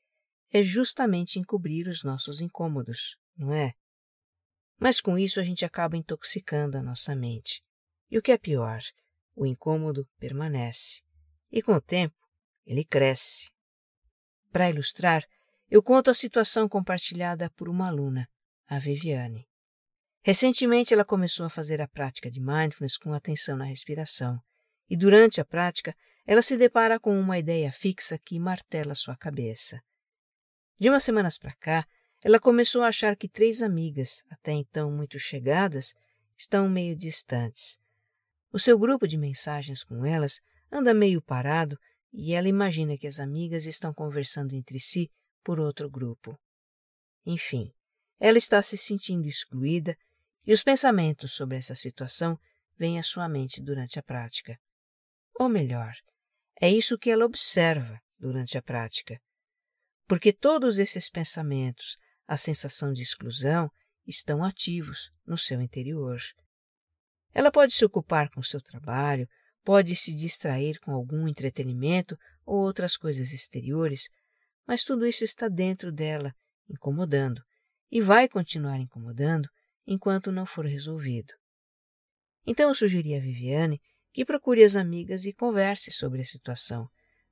é 0.50 0.63
justamente 0.63 1.40
encobrir 1.40 1.90
os 1.90 2.04
nossos 2.04 2.40
incômodos, 2.40 3.18
não 3.36 3.54
é? 3.54 3.74
Mas 4.80 5.02
com 5.02 5.18
isso 5.18 5.42
a 5.42 5.44
gente 5.44 5.66
acaba 5.66 5.98
intoxicando 5.98 6.78
a 6.78 6.84
nossa 6.84 7.13
mente. 7.13 7.62
E 8.10 8.18
o 8.18 8.22
que 8.22 8.32
é 8.32 8.38
pior, 8.38 8.80
o 9.36 9.46
incômodo 9.46 10.08
permanece. 10.18 11.02
E 11.52 11.62
com 11.62 11.74
o 11.74 11.82
tempo, 11.82 12.16
ele 12.66 12.86
cresce. 12.86 13.50
Para 14.58 14.72
ilustrar, 14.72 15.24
eu 15.70 15.84
conto 15.84 16.10
a 16.10 16.15
situação 16.15 16.67
compartilhada 16.67 17.48
por 17.52 17.70
uma 17.70 17.89
aluna, 17.89 18.28
a 18.67 18.80
Viviane. 18.80 19.48
Recentemente 20.24 20.96
ela 20.96 21.06
começou 21.06 21.46
a 21.46 21.50
fazer 21.52 21.80
a 21.80 21.88
prática 21.88 22.32
de 22.32 22.39
mindfulness 22.39 22.98
com 22.98 23.13
atenção 23.13 23.56
na 23.56 23.65
respiração, 23.65 24.41
e 24.89 24.98
durante 24.98 25.39
a 25.39 25.46
prática 25.46 25.96
ela 26.26 26.41
se 26.41 26.58
depara 26.58 27.00
com 27.00 27.20
uma 27.20 27.38
ideia 27.38 27.72
fixa 27.72 28.17
que 28.17 28.39
martela 28.39 28.96
sua 28.96 29.15
cabeça. 29.15 29.80
De 30.80 30.89
umas 30.89 31.04
semanas 31.04 31.38
para 31.38 31.54
cá, 31.54 31.86
ela 32.24 32.39
começou 32.39 32.82
a 32.82 32.88
achar 32.88 33.15
que 33.15 33.30
três 33.30 33.62
amigas, 33.62 34.24
até 34.28 34.54
então 34.54 34.89
muito 34.89 35.20
chegadas, 35.20 35.93
estão 36.36 36.67
meio 36.67 36.96
distantes. 36.96 37.78
O 38.52 38.58
seu 38.58 38.80
grupo 38.80 39.08
de 39.08 39.20
mensagens 39.20 39.84
com 39.84 40.04
elas 40.04 40.41
anda 40.72 40.96
meio 40.96 41.22
parado 41.22 41.78
e 42.13 42.34
ela 42.34 42.48
imagina 42.48 42.98
que 42.98 43.08
as 43.08 43.20
amigas 43.20 43.65
estão 43.65 43.93
conversando 43.93 44.54
entre 44.56 44.80
si 44.80 45.12
por 45.43 45.60
outro 45.60 45.89
grupo. 45.89 46.38
Enfim, 47.26 47.72
ela 48.20 48.38
está 48.38 48.62
se 48.62 48.78
sentindo 48.78 49.28
excluída 49.28 49.98
e 50.46 50.54
os 50.54 50.63
pensamentos 50.63 51.34
sobre 51.34 51.58
essa 51.58 51.76
situação 51.76 52.39
vêm 52.78 53.00
à 53.00 53.04
sua 53.04 53.28
mente 53.28 53.62
durante 53.62 54.00
a 54.00 54.04
prática. 54.04 54.58
Ou 55.39 55.50
melhor, 55.50 55.93
é 56.60 56.70
isso 56.70 56.98
que 56.98 57.10
ela 57.10 57.26
observa 57.26 58.00
durante 58.17 58.58
a 58.58 58.62
prática. 58.62 59.20
Porque 60.08 60.32
todos 60.32 60.80
esses 60.80 61.10
pensamentos, 61.10 61.98
a 62.26 62.38
sensação 62.38 62.93
de 62.93 63.02
exclusão, 63.02 63.70
estão 64.06 64.43
ativos 64.43 65.12
no 65.26 65.38
seu 65.38 65.62
interior. 65.62 66.20
Ela 67.34 67.52
pode 67.52 67.74
se 67.74 67.84
ocupar 67.86 68.30
com 68.32 68.41
seu 68.41 68.62
trabalho, 68.62 69.28
pode 69.68 69.98
se 69.98 70.16
distrair 70.16 70.80
com 70.80 70.94
algum 70.94 71.28
entretenimento 71.28 72.18
ou 72.46 72.56
outras 72.56 72.96
coisas 72.96 73.34
exteriores, 73.34 74.08
mas 74.66 74.86
tudo 74.86 75.06
isso 75.06 75.26
está 75.26 75.50
dentro 75.50 75.92
dela, 75.92 76.34
incomodando, 76.70 77.42
e 77.92 78.00
vai 78.00 78.30
continuar 78.30 78.80
incomodando 78.80 79.50
enquanto 79.86 80.32
não 80.32 80.46
for 80.46 80.66
resolvido. 80.66 81.34
Então 82.46 82.70
eu 82.70 82.76
sugeri 82.76 83.14
a 83.14 83.20
Viviane 83.20 83.82
que 84.14 84.24
procure 84.24 84.64
as 84.64 84.78
amigas 84.78 85.26
e 85.26 85.34
converse 85.34 85.92
sobre 85.92 86.22
a 86.22 86.26
situação, 86.26 86.88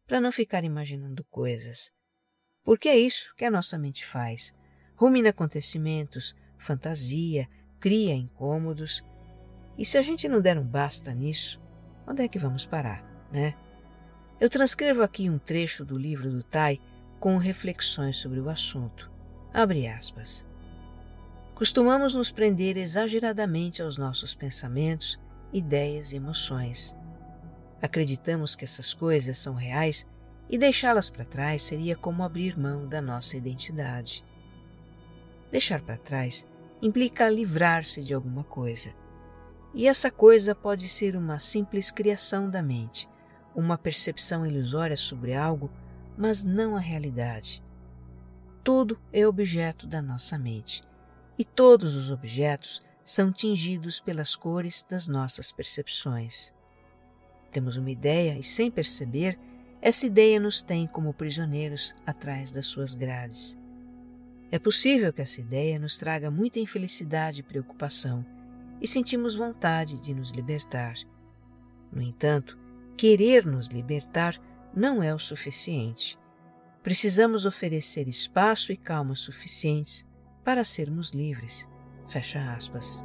para 0.05 0.19
não 0.19 0.29
ficar 0.29 0.65
imaginando 0.65 1.23
coisas. 1.29 1.89
Porque 2.65 2.89
é 2.89 2.97
isso 2.97 3.33
que 3.37 3.45
a 3.45 3.49
nossa 3.49 3.77
mente 3.77 4.05
faz. 4.05 4.53
Rumina 4.97 5.29
acontecimentos, 5.29 6.35
fantasia, 6.59 7.47
cria 7.79 8.13
incômodos. 8.13 9.01
E 9.77 9.85
se 9.85 9.97
a 9.97 10.01
gente 10.01 10.27
não 10.27 10.41
der 10.41 10.57
um 10.57 10.67
basta 10.67 11.13
nisso, 11.13 11.63
onde 12.07 12.23
é 12.23 12.27
que 12.27 12.39
vamos 12.39 12.65
parar, 12.65 13.03
né? 13.31 13.55
Eu 14.39 14.49
transcrevo 14.49 15.01
aqui 15.01 15.29
um 15.29 15.37
trecho 15.37 15.85
do 15.85 15.97
livro 15.97 16.29
do 16.29 16.43
Tai 16.43 16.79
com 17.19 17.37
reflexões 17.37 18.17
sobre 18.17 18.39
o 18.39 18.49
assunto. 18.49 19.09
Abre 19.53 19.87
aspas. 19.87 20.45
Costumamos 21.55 22.13
nos 22.13 22.31
prender 22.31 22.75
exageradamente 22.75 23.81
aos 23.81 23.97
nossos 23.97 24.35
pensamentos 24.35 25.17
ideias 25.53 26.11
e 26.11 26.17
emoções. 26.17 26.93
Acreditamos 27.81 28.55
que 28.55 28.65
essas 28.65 28.93
coisas 28.93 29.37
são 29.37 29.53
reais 29.53 30.05
e 30.49 30.57
deixá-las 30.57 31.09
para 31.09 31.23
trás 31.23 31.63
seria 31.63 31.95
como 31.95 32.23
abrir 32.23 32.59
mão 32.59 32.87
da 32.87 33.01
nossa 33.01 33.37
identidade. 33.37 34.25
Deixar 35.51 35.81
para 35.81 35.97
trás 35.97 36.45
implica 36.81 37.29
livrar-se 37.29 38.03
de 38.03 38.13
alguma 38.13 38.43
coisa. 38.43 38.93
E 39.75 39.89
essa 39.89 40.09
coisa 40.09 40.55
pode 40.55 40.87
ser 40.87 41.17
uma 41.17 41.37
simples 41.37 41.91
criação 41.91 42.49
da 42.49 42.63
mente, 42.63 43.09
uma 43.53 43.77
percepção 43.77 44.47
ilusória 44.47 44.95
sobre 44.95 45.33
algo, 45.33 45.69
mas 46.17 46.45
não 46.45 46.77
a 46.77 46.79
realidade. 46.79 47.61
Tudo 48.63 48.97
é 49.11 49.27
objeto 49.27 49.85
da 49.85 50.01
nossa 50.01 50.39
mente, 50.39 50.81
e 51.37 51.43
todos 51.43 51.93
os 51.93 52.09
objetos 52.09 52.81
são 53.03 53.33
tingidos 53.33 53.99
pelas 53.99 54.33
cores 54.33 54.81
das 54.89 55.09
nossas 55.09 55.51
percepções. 55.51 56.53
Temos 57.51 57.75
uma 57.75 57.91
ideia 57.91 58.39
e, 58.39 58.43
sem 58.43 58.71
perceber, 58.71 59.37
essa 59.81 60.05
ideia 60.05 60.39
nos 60.39 60.61
tem 60.61 60.87
como 60.87 61.13
prisioneiros 61.13 61.93
atrás 62.05 62.53
das 62.53 62.65
suas 62.65 62.95
grades. 62.95 63.57
É 64.49 64.57
possível 64.57 65.11
que 65.11 65.21
essa 65.21 65.41
ideia 65.41 65.77
nos 65.77 65.97
traga 65.97 66.31
muita 66.31 66.59
infelicidade 66.59 67.41
e 67.41 67.43
preocupação 67.43 68.25
e 68.81 68.87
sentimos 68.87 69.35
vontade 69.35 69.99
de 69.99 70.13
nos 70.13 70.31
libertar. 70.31 70.95
No 71.91 72.01
entanto, 72.01 72.57
querer 72.97 73.45
nos 73.45 73.67
libertar 73.67 74.39
não 74.75 75.01
é 75.01 75.13
o 75.13 75.19
suficiente. 75.19 76.19
Precisamos 76.83 77.45
oferecer 77.45 78.07
espaço 78.07 78.71
e 78.71 78.77
calma 78.77 79.15
suficientes 79.15 80.05
para 80.43 80.63
sermos 80.63 81.11
livres. 81.11 81.67
Fecha 82.07 82.39
aspas. 82.53 83.03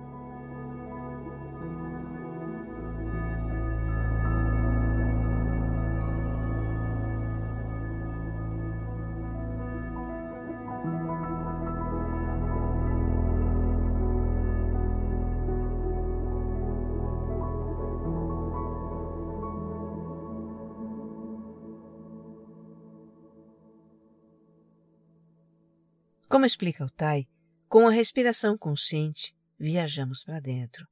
Como 26.30 26.46
explica 26.46 26.84
o 26.84 26.88
Tai, 26.88 27.26
com 27.68 27.88
a 27.88 27.90
respiração 27.90 28.56
consciente, 28.56 29.34
viajamos 29.58 30.22
para 30.22 30.38
dentro. 30.38 30.86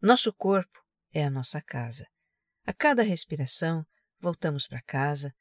Nosso 0.00 0.32
corpo 0.32 0.78
é 1.12 1.24
a 1.24 1.30
nossa 1.30 1.60
casa. 1.60 2.06
A 2.64 2.72
cada 2.72 3.02
respiração, 3.02 3.84
voltamos 4.20 4.68
para 4.68 4.80
casa, 4.82 5.34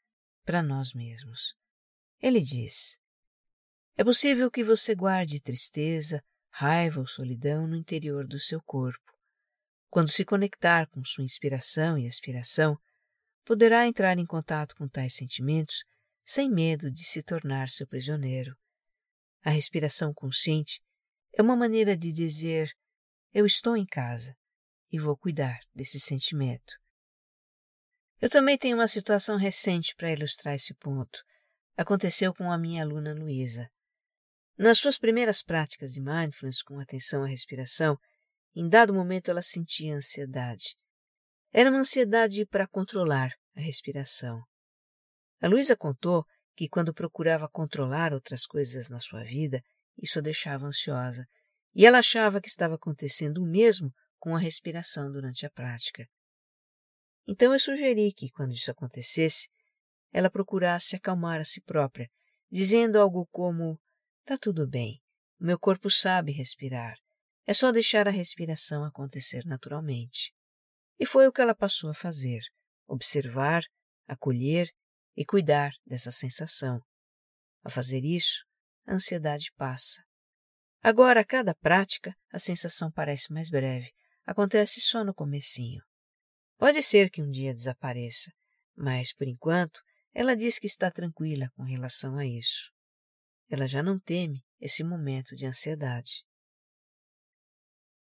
para 0.44 0.64
nós 0.64 0.96
mesmos. 0.96 1.56
Ele 2.20 2.42
diz: 2.42 2.98
É 3.96 4.04
possível 4.04 4.50
que 4.50 4.64
você 4.64 4.96
guarde 4.96 5.40
tristeza, 5.40 6.24
raiva 6.50 7.00
ou 7.00 7.08
solidão 7.08 7.68
no 7.68 7.76
interior 7.76 8.26
do 8.26 8.40
seu 8.40 8.60
corpo. 8.64 9.14
Quando 9.88 10.10
se 10.10 10.26
conectar 10.26 10.88
com 10.88 11.06
sua 11.06 11.24
inspiração 11.24 11.96
e 11.96 12.08
aspiração, 12.08 12.76
poderá 13.46 13.86
entrar 13.86 14.18
em 14.18 14.26
contato 14.26 14.76
com 14.76 14.88
tais 14.88 15.14
sentimentos 15.14 15.84
sem 16.26 16.50
medo 16.50 16.90
de 16.90 17.06
se 17.06 17.22
tornar 17.22 17.70
seu 17.70 17.86
prisioneiro. 17.86 18.58
A 19.44 19.50
respiração 19.50 20.14
consciente 20.14 20.82
é 21.34 21.42
uma 21.42 21.56
maneira 21.56 21.98
de 21.98 22.12
dizer: 22.12 22.72
Eu 23.34 23.46
estou 23.46 23.76
em 23.76 23.86
casa 23.86 24.36
e 24.92 25.00
vou 25.00 25.18
cuidar 25.18 25.60
desse 25.74 26.00
sentimento. 26.00 26.74
Eu 28.20 28.30
também 28.30 28.58
tenho 28.58 28.78
uma 28.78 28.88
situação 28.88 29.38
recente 29.38 29.96
para 29.96 30.12
ilustrar 30.12 30.54
esse 30.54 30.76
ponto. 30.76 31.24
Aconteceu 31.76 32.34
com 32.34 32.52
a 32.52 32.58
minha 32.58 32.84
aluna 32.84 33.14
Luísa. 33.14 33.68
Nas 34.56 34.78
suas 34.78 35.00
primeiras 35.00 35.42
práticas 35.42 35.94
de 35.94 36.02
mindfulness 36.02 36.62
com 36.62 36.80
atenção 36.80 37.24
à 37.24 37.28
respiração, 37.28 37.98
em 38.54 38.70
dado 38.70 38.94
momento 38.94 39.32
ela 39.32 39.42
sentia 39.42 39.96
ansiedade. 39.96 40.76
Era 41.52 41.72
uma 41.72 41.80
ansiedade 41.80 42.46
para 42.46 42.68
controlar 42.68 43.32
a 43.56 43.62
respiração. 43.62 44.40
A 45.42 45.48
Luísa 45.48 45.76
contou 45.76 46.24
que, 46.56 46.68
quando 46.68 46.94
procurava 46.94 47.48
controlar 47.50 48.14
outras 48.14 48.46
coisas 48.46 48.90
na 48.90 49.00
sua 49.00 49.24
vida, 49.24 49.64
isso 49.98 50.20
a 50.20 50.22
deixava 50.22 50.66
ansiosa, 50.66 51.28
e 51.74 51.86
ela 51.86 52.00
achava 52.00 52.42
que 52.42 52.50
estava 52.50 52.76
acontecendo 52.76 53.42
o 53.42 53.48
mesmo 53.48 53.94
com 54.20 54.36
a 54.36 54.40
respiração 54.40 55.12
durante 55.12 55.46
a 55.46 55.50
prática. 55.50 56.08
Então 57.28 57.54
eu 57.54 57.60
sugeri 57.60 58.12
que, 58.14 58.30
quando 58.30 58.54
isso 58.54 58.70
acontecesse, 58.70 59.50
ela 60.12 60.30
procurasse 60.30 60.96
acalmar 60.96 61.40
a 61.40 61.46
si 61.46 61.62
própria, 61.62 62.10
dizendo 62.50 63.00
algo 63.00 63.28
como: 63.32 63.80
Tá 64.26 64.38
tudo 64.38 64.68
bem, 64.68 65.02
o 65.40 65.46
meu 65.46 65.58
corpo 65.58 65.90
sabe 65.90 66.32
respirar, 66.32 66.98
é 67.46 67.54
só 67.54 67.72
deixar 67.72 68.08
a 68.08 68.12
respiração 68.12 68.84
acontecer 68.84 69.46
naturalmente. 69.46 70.34
E 71.00 71.06
foi 71.06 71.28
o 71.28 71.32
que 71.32 71.42
ela 71.42 71.56
passou 71.56 71.90
a 71.90 71.96
fazer: 71.96 72.42
observar, 72.88 73.64
acolher 74.08 74.70
e 75.16 75.26
cuidar 75.26 75.72
dessa 75.86 76.12
sensação. 76.12 76.82
Ao 77.64 77.72
fazer 77.72 78.04
isso, 78.04 78.46
a 78.86 78.94
ansiedade 78.94 79.52
passa. 79.56 80.04
Agora, 80.82 81.22
a 81.22 81.26
cada 81.26 81.54
prática, 81.54 82.16
a 82.32 82.40
sensação 82.40 82.92
parece 82.92 83.32
mais 83.32 83.50
breve. 83.50 83.92
Acontece 84.26 84.82
só 84.82 85.04
no 85.04 85.14
comecinho. 85.14 85.84
Pode 86.58 86.82
ser 86.82 87.10
que 87.10 87.22
um 87.22 87.30
dia 87.30 87.54
desapareça, 87.54 88.32
mas, 88.76 89.14
por 89.14 89.28
enquanto, 89.28 89.80
ela 90.14 90.36
diz 90.36 90.60
que 90.60 90.68
está 90.68 90.90
tranquila 90.92 91.50
com 91.56 91.64
relação 91.64 92.18
a 92.18 92.26
isso. 92.26 92.72
Ela 93.50 93.68
já 93.68 93.84
não 93.84 94.00
teme 94.00 94.44
esse 94.60 94.84
momento 94.84 95.36
de 95.36 95.46
ansiedade. 95.46 96.24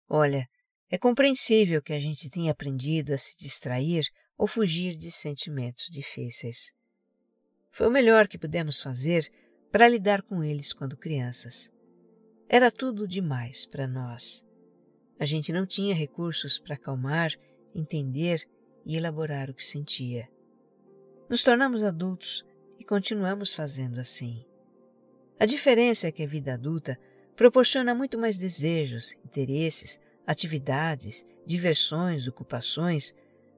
Olha, 0.08 0.48
é 0.88 0.96
compreensível 0.96 1.82
que 1.82 1.92
a 1.92 2.00
gente 2.00 2.30
tenha 2.30 2.52
aprendido 2.52 3.12
a 3.12 3.18
se 3.18 3.36
distrair 3.36 4.06
ou 4.36 4.46
fugir 4.46 4.96
de 4.96 5.10
sentimentos 5.10 5.86
difíceis. 5.90 6.72
Foi 7.78 7.86
o 7.86 7.92
melhor 7.92 8.26
que 8.26 8.36
pudemos 8.36 8.80
fazer 8.80 9.30
para 9.70 9.86
lidar 9.86 10.22
com 10.22 10.42
eles 10.42 10.72
quando 10.72 10.96
crianças. 10.96 11.70
Era 12.48 12.72
tudo 12.72 13.06
demais 13.06 13.66
para 13.66 13.86
nós. 13.86 14.44
A 15.16 15.24
gente 15.24 15.52
não 15.52 15.64
tinha 15.64 15.94
recursos 15.94 16.58
para 16.58 16.74
acalmar, 16.74 17.30
entender 17.72 18.42
e 18.84 18.96
elaborar 18.96 19.48
o 19.48 19.54
que 19.54 19.64
sentia. 19.64 20.28
Nos 21.30 21.44
tornamos 21.44 21.84
adultos 21.84 22.44
e 22.80 22.84
continuamos 22.84 23.52
fazendo 23.52 24.00
assim. 24.00 24.44
A 25.38 25.46
diferença 25.46 26.08
é 26.08 26.10
que 26.10 26.24
a 26.24 26.26
vida 26.26 26.54
adulta 26.54 26.98
proporciona 27.36 27.94
muito 27.94 28.18
mais 28.18 28.38
desejos, 28.38 29.16
interesses, 29.24 30.00
atividades, 30.26 31.24
diversões, 31.46 32.26
ocupações, 32.26 33.14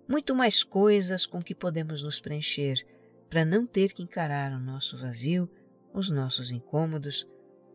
muito 0.06 0.34
mais 0.34 0.62
coisas 0.62 1.24
com 1.24 1.42
que 1.42 1.54
podemos 1.54 2.02
nos 2.02 2.20
preencher 2.20 2.84
para 3.30 3.44
não 3.44 3.64
ter 3.64 3.92
que 3.92 4.02
encarar 4.02 4.52
o 4.52 4.58
nosso 4.58 4.98
vazio, 4.98 5.48
os 5.94 6.10
nossos 6.10 6.50
incômodos, 6.50 7.26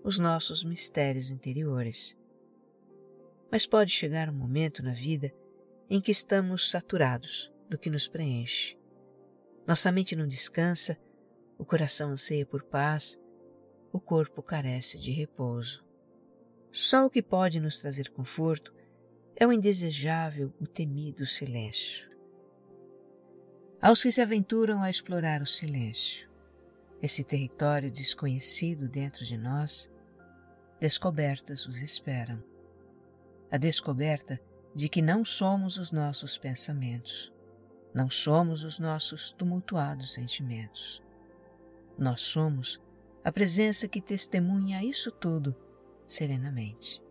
os 0.03 0.19
nossos 0.19 0.65
mistérios 0.65 1.31
interiores. 1.31 2.15
Mas 3.49 3.65
pode 3.65 3.89
chegar 3.91 4.29
um 4.29 4.33
momento 4.33 4.83
na 4.83 4.91
vida 4.91 5.33
em 5.89 6.01
que 6.01 6.11
estamos 6.11 6.69
saturados 6.69 7.51
do 7.69 7.77
que 7.77 7.89
nos 7.89 8.05
preenche. 8.05 8.77
Nossa 9.65 9.91
mente 9.93 10.13
não 10.13 10.27
descansa, 10.27 10.97
o 11.57 11.63
coração 11.63 12.11
anseia 12.11 12.45
por 12.45 12.63
paz, 12.63 13.17
o 13.93 13.99
corpo 13.99 14.43
carece 14.43 14.99
de 14.99 15.11
repouso. 15.11 15.85
Só 16.69 17.05
o 17.05 17.09
que 17.09 17.21
pode 17.21 17.61
nos 17.61 17.79
trazer 17.79 18.11
conforto 18.11 18.73
é 19.37 19.47
o 19.47 19.53
indesejável, 19.53 20.53
o 20.59 20.67
temido 20.67 21.25
silêncio. 21.25 22.14
Aos 23.85 24.01
que 24.01 24.11
se 24.11 24.19
aventuram 24.19 24.81
a 24.81 24.89
explorar 24.89 25.43
o 25.43 25.45
silêncio, 25.45 26.27
esse 27.03 27.23
território 27.23 27.91
desconhecido 27.91 28.87
dentro 28.87 29.23
de 29.23 29.37
nós, 29.37 29.87
descobertas 30.79 31.67
os 31.67 31.79
esperam. 31.79 32.43
A 33.51 33.57
descoberta 33.57 34.41
de 34.73 34.89
que 34.89 35.03
não 35.03 35.23
somos 35.23 35.77
os 35.77 35.91
nossos 35.91 36.35
pensamentos, 36.35 37.31
não 37.93 38.09
somos 38.09 38.63
os 38.63 38.79
nossos 38.79 39.31
tumultuados 39.33 40.13
sentimentos. 40.13 40.99
Nós 41.95 42.21
somos 42.21 42.81
a 43.23 43.31
presença 43.31 43.87
que 43.87 44.01
testemunha 44.01 44.83
isso 44.83 45.11
tudo 45.11 45.55
serenamente. 46.07 47.03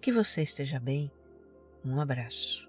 Que 0.00 0.10
você 0.10 0.42
esteja 0.42 0.80
bem. 0.80 1.08
Um 1.84 2.00
abraço. 2.00 2.68